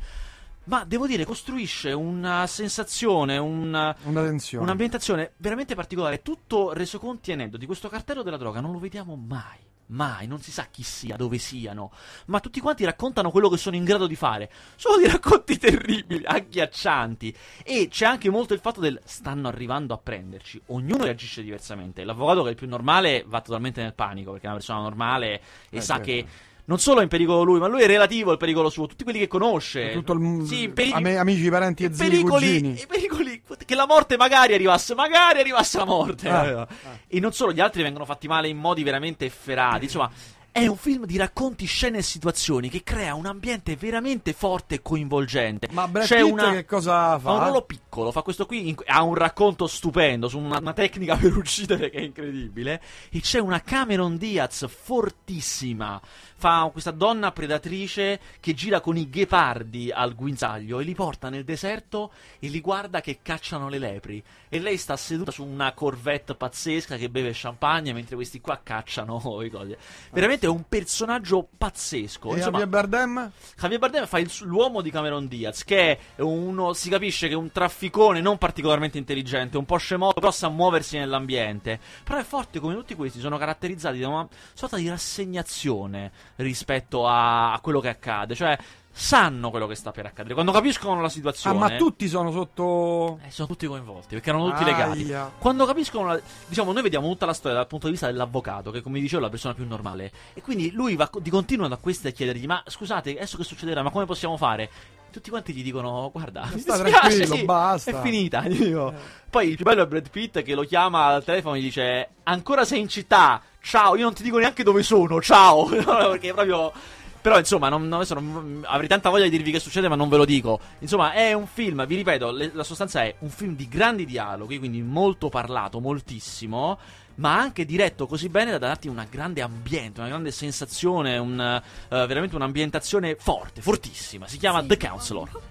[0.64, 3.68] Ma devo dire, costruisce una sensazione, un,
[4.04, 4.64] Una tensione.
[4.64, 6.24] un'ambientazione veramente particolare.
[6.24, 7.66] Tutto resoconti e aneddoti.
[7.68, 9.66] Questo cartello della droga non lo vediamo mai.
[9.90, 11.92] Mai, non si sa chi sia, dove siano,
[12.26, 14.52] ma tutti quanti raccontano quello che sono in grado di fare.
[14.76, 17.34] Sono dei racconti terribili, agghiaccianti.
[17.64, 20.62] E c'è anche molto il fatto del stanno arrivando a prenderci.
[20.68, 22.04] Ognuno reagisce diversamente.
[22.04, 25.42] L'avvocato, che è il più normale, va totalmente nel panico perché è una persona normale
[25.70, 26.12] e Eh, sa certo.
[26.12, 26.26] che
[26.66, 28.88] non solo è in pericolo lui, ma lui è relativo al pericolo suo.
[28.88, 29.94] Tutti quelli che conosce.
[29.94, 32.72] Tutto il Sì, peri- ame- amici, parenti e zii, pericoli, cugini.
[32.82, 36.30] i pericoli che la morte magari arrivasse, magari arrivasse la morte.
[36.30, 36.68] Ah,
[37.08, 39.86] E non solo, gli altri vengono fatti male in modi veramente efferati.
[39.86, 40.10] Insomma,
[40.52, 44.82] è un film di racconti, scene e situazioni che crea un ambiente veramente forte e
[44.82, 45.68] coinvolgente.
[45.72, 47.44] Ma Brad C'è Pitt una- che cosa fa un fa?
[47.44, 51.38] ruolo piccolo, fa questo qui, in- ha un racconto stupendo, su una, una tecnica per
[51.38, 52.82] uccidere che è incredibile.
[53.12, 56.02] E c'è una Cameron Diaz fortissima.
[56.40, 61.44] Fa questa donna predatrice che gira con i ghepardi al guinzaglio e li porta nel
[61.44, 64.24] deserto e li guarda che cacciano le lepri.
[64.48, 69.20] E lei sta seduta su una corvette pazzesca che beve champagne mentre questi qua cacciano
[69.42, 69.76] i cosi.
[70.12, 72.30] Veramente è un personaggio pazzesco.
[72.34, 73.32] E Insomma, Javier Bardem?
[73.58, 77.38] Javier Bardem fa il- l'uomo di Cameron Diaz, che è uno, si capisce che è
[77.38, 81.80] un trafficone non particolarmente intelligente, un po' scemotto, però sa muoversi nell'ambiente.
[82.04, 87.54] Però è forte come tutti questi, sono caratterizzati da una sorta di rassegnazione rispetto a,
[87.54, 88.58] a quello che accade, cioè
[89.00, 91.60] sanno quello che sta per accadere, quando capiscono la Ah, situazione...
[91.60, 93.20] ma tutti sono sotto.
[93.24, 95.04] eh, sono tutti coinvolti, perché erano tutti legati.
[95.04, 95.32] Aia.
[95.38, 98.82] Quando capiscono, la- diciamo, noi vediamo tutta la storia dal punto di vista dell'avvocato, che
[98.82, 100.12] come dicevo è la persona più normale.
[100.34, 103.84] E quindi lui va di continuo da questi a chiedergli: Ma scusate, adesso che succederà?
[103.84, 104.70] Ma come possiamo fare?
[105.18, 108.42] Tutti quanti gli dicono: Guarda, mi Sta dispiace, sì, basta." È finita.
[108.48, 108.94] Dico.
[109.30, 112.10] Poi il più bello è Brad Pitt che lo chiama al telefono e gli dice:
[112.24, 113.42] Ancora sei in città?
[113.62, 115.20] Ciao, io non ti dico neanche dove sono.
[115.22, 115.66] Ciao.
[115.68, 116.72] Perché proprio.
[117.20, 120.18] Però insomma, non, non- non- avrei tanta voglia di dirvi che succede, ma non ve
[120.18, 120.60] lo dico.
[120.80, 124.60] Insomma, è un film, vi ripeto, le- la sostanza è un film di grandi dialoghi,
[124.60, 126.78] quindi molto parlato, moltissimo,
[127.18, 131.62] ma anche diretto così bene da darti una grande ambiente, una grande sensazione, un, eh,
[131.90, 134.28] veramente un'ambientazione forte, fortissima.
[134.28, 135.42] Si chiama The Counselor.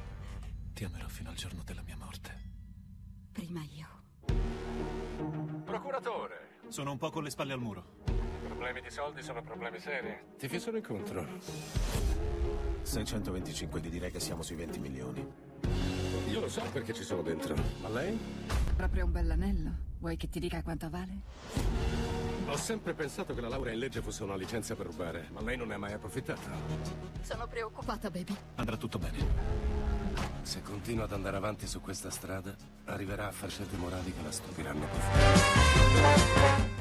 [0.74, 2.34] Ti amerò fino al giorno della mia morte.
[3.32, 3.86] Prima io.
[5.64, 7.84] Procuratore, Sono un po' con le spalle al muro.
[8.44, 10.16] problemi di soldi sono problemi seri.
[10.38, 11.26] Ti fissero incontro.
[12.82, 15.26] 625, ti direi che siamo sui 20 milioni.
[16.30, 17.54] Io lo so perché ci sono dentro.
[17.82, 18.18] Ma lei?
[18.76, 19.70] Proprio un bell'anello.
[19.98, 21.20] Vuoi che ti dica quanto vale?
[22.46, 25.56] Ho sempre pensato che la laurea in legge fosse una licenza per rubare, ma lei
[25.56, 26.42] non ne ha mai approfittato.
[27.22, 28.36] Sono preoccupata, baby.
[28.56, 29.16] Andrà tutto bene.
[30.42, 34.30] Se continua ad andare avanti su questa strada, arriverà a far scelte morali che la
[34.30, 36.75] stupiranno profondamente.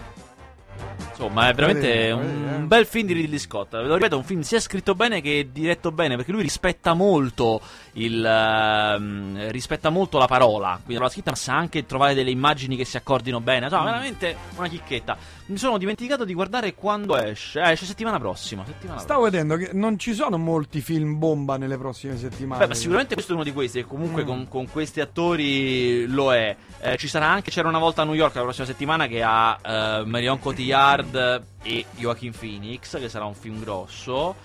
[1.17, 2.65] Insomma, è veramente un eh.
[2.65, 3.71] bel film di Ridley Scott.
[3.71, 6.93] Ve lo ripeto, è un film sia scritto bene che diretto bene, perché lui rispetta
[6.93, 7.61] molto
[7.93, 10.79] il ehm, rispetta molto la parola.
[10.83, 13.65] Quindi la scritta, ma sa anche trovare delle immagini che si accordino bene.
[13.65, 15.17] Insomma, veramente una chicchetta.
[15.47, 17.61] Mi sono dimenticato di guardare quando esce.
[17.61, 18.65] Eh, esce settimana prossima.
[18.65, 22.61] Settimana Stavo vedendo che non ci sono molti film bomba nelle prossime settimane.
[22.61, 24.27] Beh, ma sicuramente questo è uno di questi, e comunque Mm.
[24.27, 26.55] con, con questi attori lo è.
[26.81, 29.57] Eh, ci sarà anche, c'era una volta a New York la prossima settimana che ha
[29.61, 31.04] eh, Marion Cotillard
[31.61, 34.35] e Joaquin Phoenix, che sarà un film grosso.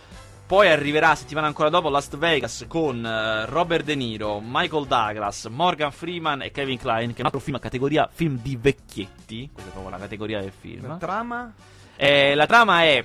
[0.46, 5.92] Poi arriverà settimana ancora dopo Las Vegas con eh, Robert De Niro, Michael Douglas, Morgan
[5.92, 9.48] Freeman e Kevin Klein, che è un altro film a categoria film di vecchietti.
[9.52, 10.88] Questa è proprio la categoria del film.
[10.88, 11.54] La trama?
[11.94, 13.04] Eh, la trama è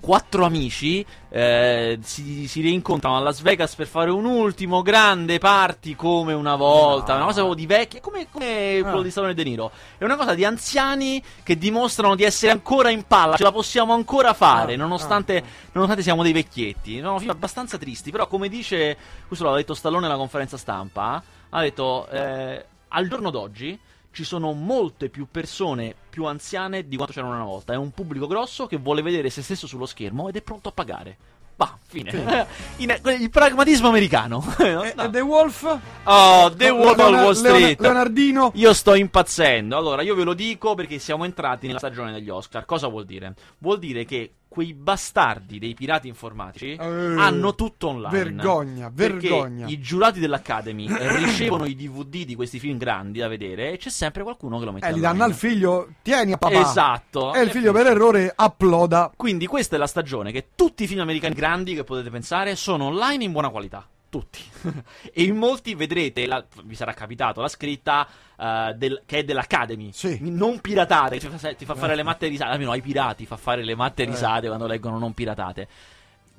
[0.00, 5.94] quattro amici eh, si, si rincontrano a Las Vegas per fare un ultimo grande party
[5.94, 7.24] come una volta, No.
[7.24, 9.02] una cosa di vecchie, come, come quello Ah.
[9.02, 9.70] di Stallone e De Niro.
[9.98, 13.92] È una cosa di anziani che dimostrano di essere ancora in palla, ce la possiamo
[13.92, 15.42] ancora fare, Ah, nonostante, ah.
[15.72, 16.98] nonostante siamo dei vecchietti.
[17.00, 21.60] No, film abbastanza tristi, però come dice, questo l'ha detto Stallone nella conferenza stampa, ha
[21.60, 23.78] detto eh, al giorno d'oggi
[24.12, 27.72] ci sono molte più persone più anziane di quanto c'erano una volta.
[27.72, 30.72] È un pubblico grosso che vuole vedere se stesso sullo schermo ed è pronto a
[30.72, 31.16] pagare.
[31.56, 32.46] Va, fine.
[32.78, 34.42] In- il pragmatismo americano.
[34.58, 34.82] E, No.
[35.02, 35.78] e The Wolf?
[36.04, 37.78] Oh, The Wolf of Leona- Wall Street.
[37.80, 38.50] Leonardino?
[38.54, 39.76] Io sto impazzendo.
[39.76, 42.64] Allora, io ve lo dico perché siamo entrati nella stagione degli Oscar.
[42.64, 43.34] Cosa vuol dire?
[43.58, 48.10] Vuol dire che quei bastardi dei pirati informatici Eh, hanno tutto online.
[48.24, 49.66] vergogna, vergogna.
[49.68, 54.24] I giurati dell'Academy ricevono i DVD di questi film grandi da vedere e c'è sempre
[54.24, 55.12] qualcuno che lo mette Eh, li online.
[55.18, 56.60] danno al figlio, tieni a papà.
[56.60, 57.32] Esatto.
[57.32, 59.12] E il figlio per errore uploada.
[59.16, 62.86] Quindi questa è la stagione che tutti i film americani grandi che potete pensare sono
[62.86, 63.86] online in buona qualità.
[64.10, 64.42] Tutti.
[65.14, 69.90] e in molti vedrete, la- vi sarà capitato, la scritta eh, del- che è dell'Academy.
[69.92, 70.18] Sì.
[70.20, 72.50] Non piratate, che ti fa, ti fa fare le matte risate.
[72.50, 74.06] Almeno ai pirati fa fare le matte Eh.
[74.06, 75.68] risate quando leggono non piratate.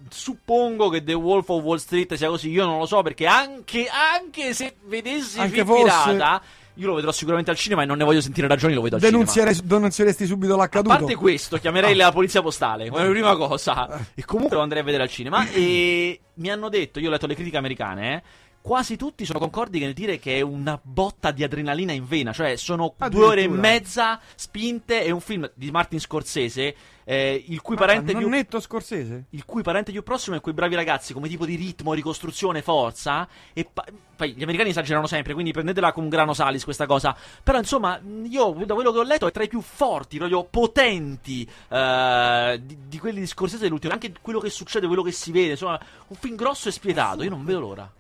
[0.10, 3.88] Suppongo che The Wolf of Wall Street sia così, io non lo so perché anche,
[3.88, 6.42] anche se vedessi Anche fosse- pirata,
[6.82, 9.02] io lo vedrò sicuramente al cinema e non ne voglio sentire ragioni, lo vedo al
[9.02, 9.20] cinema.
[9.24, 10.96] Denunziere- denunzieresti subito A l'accaduto.
[10.96, 14.08] parte questo, chiamerei la polizia postale come prima cosa.
[14.16, 15.48] E comunque lo andrei a vedere al cinema.
[15.50, 18.22] E mi hanno detto, io ho letto le critiche americane, eh,
[18.62, 22.32] quasi tutti sono concordi nel dire che è una botta di adrenalina in vena.
[22.32, 25.04] Cioè, sono due ore e mezza spinte.
[25.04, 26.76] È un film di Martin Scorsese.
[27.04, 29.26] eh, il cui parente più netto Scorsese?
[29.32, 33.28] il cui parente più prossimo è quei bravi ragazzi come tipo di ritmo, ricostruzione, forza.
[33.54, 37.16] E pa- poi gli americani esagerano sempre, quindi prendetela con un grano salis questa cosa.
[37.44, 41.48] Però insomma, io da quello che ho letto è tra i più forti, proprio potenti
[41.70, 43.94] eh, di, di quelli di Scorsese dell'ultimo.
[43.94, 45.52] Anche quello che succede, quello che si vede.
[45.52, 47.24] Insomma, un film grosso e spietato.
[47.24, 47.92] Io non vedo l'ora.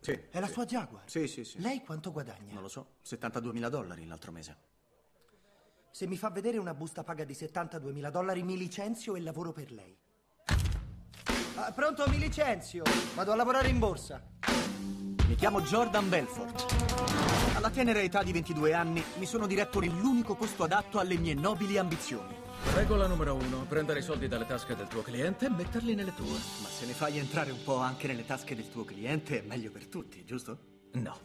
[0.00, 0.18] Sì.
[0.30, 1.02] È la sua Jaguar?
[1.06, 1.60] Sì, sì, sì.
[1.60, 2.54] Lei quanto guadagna?
[2.54, 4.56] Non lo so, 72 mila dollari l'altro mese.
[5.90, 9.52] Se mi fa vedere una busta paga di 72 mila dollari, mi licenzio e lavoro
[9.52, 9.96] per lei.
[11.56, 12.84] Ah, pronto, mi licenzio.
[13.14, 14.22] Vado a lavorare in borsa.
[15.26, 17.54] Mi chiamo Jordan Belfort.
[17.54, 21.76] Alla tenera età di 22 anni mi sono diretto nell'unico posto adatto alle mie nobili
[21.76, 22.34] ambizioni.
[22.62, 26.26] Regola numero uno, prendere i soldi dalle tasche del tuo cliente e metterli nelle tue.
[26.26, 29.70] Ma se ne fai entrare un po' anche nelle tasche del tuo cliente è meglio
[29.70, 30.58] per tutti, giusto?
[30.92, 31.18] No.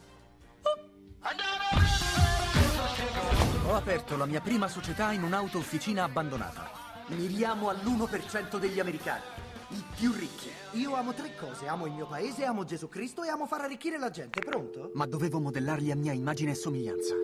[3.66, 6.70] Ho aperto la mia prima società in un'auto-officina abbandonata.
[7.08, 9.22] Miriamo all'1% degli americani,
[9.68, 10.50] i più ricchi.
[10.72, 11.68] Io amo tre cose.
[11.68, 14.40] Amo il mio paese, amo Gesù Cristo e amo far arricchire la gente.
[14.40, 14.90] Pronto?
[14.94, 17.14] Ma dovevo modellarli a mia immagine e somiglianza.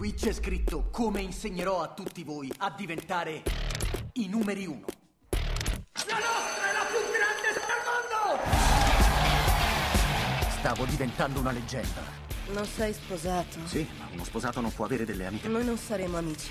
[0.00, 3.42] Qui c'è scritto come insegnerò a tutti voi a diventare
[4.14, 4.86] i numeri uno.
[5.28, 8.40] La nostra è la più grande del mondo!
[10.52, 12.00] Stavo diventando una leggenda.
[12.50, 13.58] Non sei sposato?
[13.66, 15.48] Sì, ma uno sposato non può avere delle amiche.
[15.48, 16.48] Noi non saremo amici.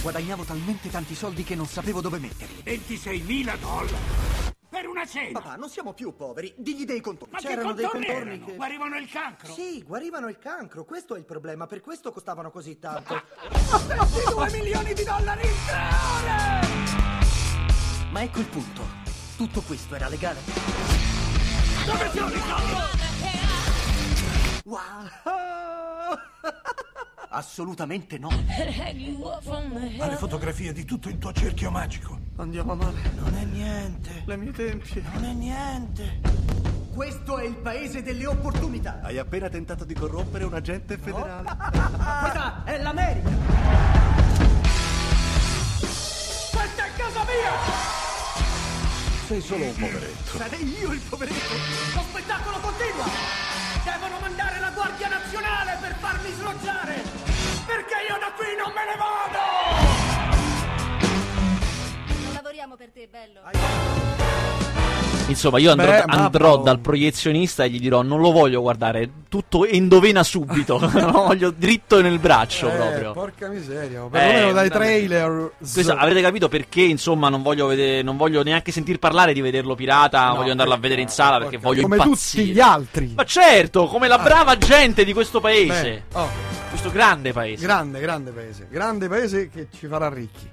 [0.00, 2.62] Guadagnavo talmente tanti soldi che non sapevo dove metterli.
[2.62, 4.35] 26.000 dollari
[4.76, 5.40] per una cena.
[5.40, 6.52] Papà, non siamo più poveri.
[6.56, 7.32] Digli dei contorni.
[7.32, 8.46] Ma C'erano che dei contorni contorni erano?
[8.46, 8.56] che.
[8.56, 9.52] Guarivano il cancro?
[9.54, 10.84] Sì, guarivano il cancro.
[10.84, 11.66] Questo è il problema.
[11.66, 13.14] Per questo costavano così tanto.
[13.88, 15.88] 22 milioni di dollari in tre
[16.20, 16.60] ore!
[18.10, 18.82] Ma ecco il punto.
[19.36, 20.40] Tutto questo era legale?
[21.86, 22.94] Dove sono i soldi?
[24.64, 25.08] Wow!
[27.30, 28.28] Assolutamente no.
[28.28, 32.25] Ha le fotografie di tutto il tuo cerchio magico.
[32.36, 32.98] Andiamo a male.
[33.18, 34.22] Non è niente.
[34.26, 35.02] Le mie tempie.
[35.14, 36.20] Non è niente.
[36.92, 39.00] Questo è il paese delle opportunità.
[39.02, 41.44] Hai appena tentato di corrompere un agente federale.
[42.20, 43.30] Questa è l'America.
[46.50, 48.04] Questa è casa mia!
[49.26, 50.36] Sei solo un poveretto.
[50.36, 51.54] Sarei io il poveretto.
[51.94, 53.04] Lo spettacolo continua!
[53.82, 57.02] Devono mandare la Guardia Nazionale per farmi sloggiare!
[57.66, 59.85] Perché io da qui non me ne vado!
[62.86, 63.40] Per te, bello.
[65.28, 69.64] Insomma, io andrò, Beh, andrò dal proiezionista e gli dirò: Non lo voglio guardare, tutto
[69.66, 70.78] endovena subito.
[70.94, 73.12] lo voglio dritto nel braccio Eh, proprio.
[73.12, 74.02] porca miseria.
[74.02, 75.50] Perlomeno Eh, dai trailer.
[75.58, 79.74] Questo, avrete capito perché, insomma, non voglio, vedere, non voglio neanche sentir parlare di vederlo
[79.74, 80.28] pirata.
[80.28, 82.42] No, voglio andarlo a vedere in sala perché voglio Come impazzire.
[82.44, 83.12] tutti gli altri.
[83.16, 86.04] Ma certo, come la brava gente di questo paese.
[86.12, 86.28] Beh, oh,
[86.68, 87.64] Questo grande paese.
[87.66, 88.68] grande, grande paese.
[88.70, 90.48] Grande paese che ci farà ricchi.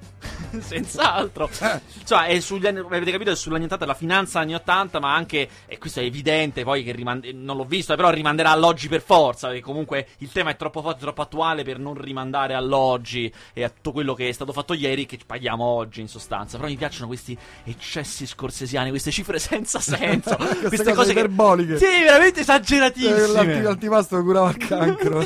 [0.62, 1.50] Senz'altro.
[1.62, 1.80] Eh.
[2.00, 5.78] Insomma, è sugli anni, avete capito, è sull'annientata della finanza anni 80, ma anche, e
[5.78, 9.62] questo è evidente, poi che rimande- non l'ho visto, però rimanderà all'oggi per forza, perché
[9.62, 13.92] comunque il tema è troppo forte, troppo attuale per non rimandare all'oggi e a tutto
[13.92, 16.58] quello che è stato fatto ieri, che paghiamo oggi in sostanza.
[16.58, 21.20] Però mi piacciono questi eccessi scorsesiani, queste cifre senza senso, queste, Queste cose cose che...
[21.20, 21.78] iperboliche.
[21.78, 23.28] Sì, veramente Eh, esageratissime.
[23.28, 25.24] l'anti- L'antipasto curava il cancro.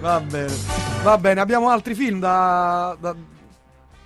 [0.00, 0.52] Va bene.
[1.02, 2.96] Va bene, abbiamo altri film da.
[3.00, 3.14] da-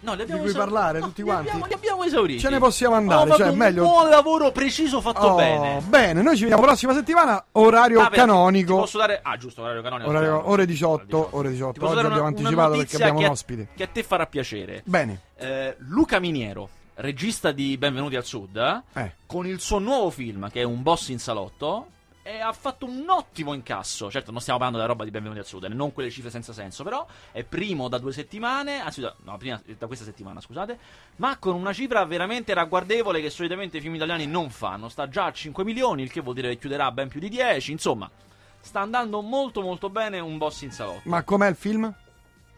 [0.05, 1.49] No, li di abbiamo cui esau- parlare no, tutti li quanti.
[1.49, 2.39] abbiamo- li abbiamo esauriti.
[2.41, 5.83] Ce ne possiamo andare, Abbiamo cioè, fatto meglio- un buon lavoro preciso fatto Oh, bene.
[5.87, 7.45] bene, noi ci vediamo prossima settimana.
[7.53, 8.77] Orario Ah, canonico.
[8.77, 9.21] Posso dare...
[9.23, 10.09] Ah, giusto, orario canonico.
[10.11, 11.29] Orario- ore 18.
[11.33, 11.73] Ore 18.
[11.73, 13.69] Ti posso Oggi dare abbiamo una- una anticipato perché abbiamo un ospite.
[13.75, 14.83] Che a te farà piacere.
[14.85, 15.21] Bene.
[15.37, 19.13] Eh, Luca Miniero, regista di Benvenuti al Sud, Eh.
[19.27, 21.87] con il suo nuovo film, che è Un boss in salotto,
[22.27, 24.11] e ha fatto un ottimo incasso.
[24.11, 26.83] Certo, non stiamo parlando della roba di Benvenuti al Sud, non quelle cifre senza senso,
[26.83, 30.79] però è primo da due settimane, anzi, da, no, prima, da questa settimana, scusate,
[31.17, 34.89] ma con una cifra veramente ragguardevole che solitamente i film italiani non fanno.
[34.89, 37.73] Sta già a 5 milioni, il che vuol dire che chiuderà ben più di 10,
[37.73, 38.11] insomma.
[38.59, 41.03] Sta andando molto molto bene un boss in salotto.
[41.05, 41.95] Ma com'è il film?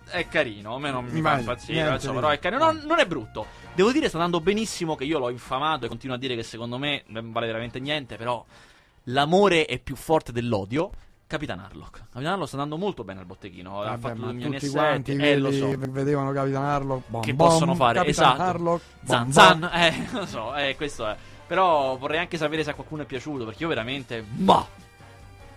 [0.09, 2.71] È carino, a me non mi fa impazzire, niente però è carino.
[2.71, 3.47] No, non è brutto.
[3.75, 6.79] Devo dire, sta andando benissimo, che io l'ho infamato e continuo a dire che secondo
[6.79, 8.47] me non vale veramente niente, però
[9.07, 10.91] l'amore è più forte dell'odio.
[11.29, 12.05] Capitan Harlock.
[12.11, 13.81] Capitan Harlock sta andando molto bene al botteghino.
[13.81, 15.75] ha Vabbè, fatto ma 2007, tutti quanti eh, quelli lo so.
[15.91, 17.03] vedevano Capitan Harlock.
[17.09, 18.43] bom, Che bom, possono fare, Capitan esatto.
[18.43, 19.71] Harlock, Zan bom, zan, bom.
[19.73, 21.17] eh, lo so, eh, questo è.
[21.49, 24.25] Però vorrei anche sapere se a qualcuno è piaciuto, perché io veramente.
[24.37, 24.65] Ma!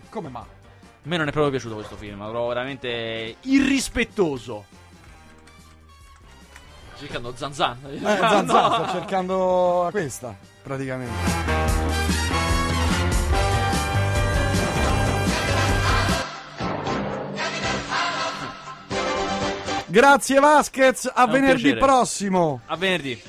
[0.09, 0.39] Come ma?
[0.39, 0.45] A
[1.03, 4.65] me non è proprio piaciuto questo film, lo trovo veramente irrispettoso.
[6.93, 7.77] Sto cercando Zan Zan.
[7.91, 12.18] Eh, Zan Zan, sto cercando questa, praticamente.
[19.89, 22.61] Grazie Vasquez, a È venerdì prossimo.
[22.67, 23.19] A venerdì.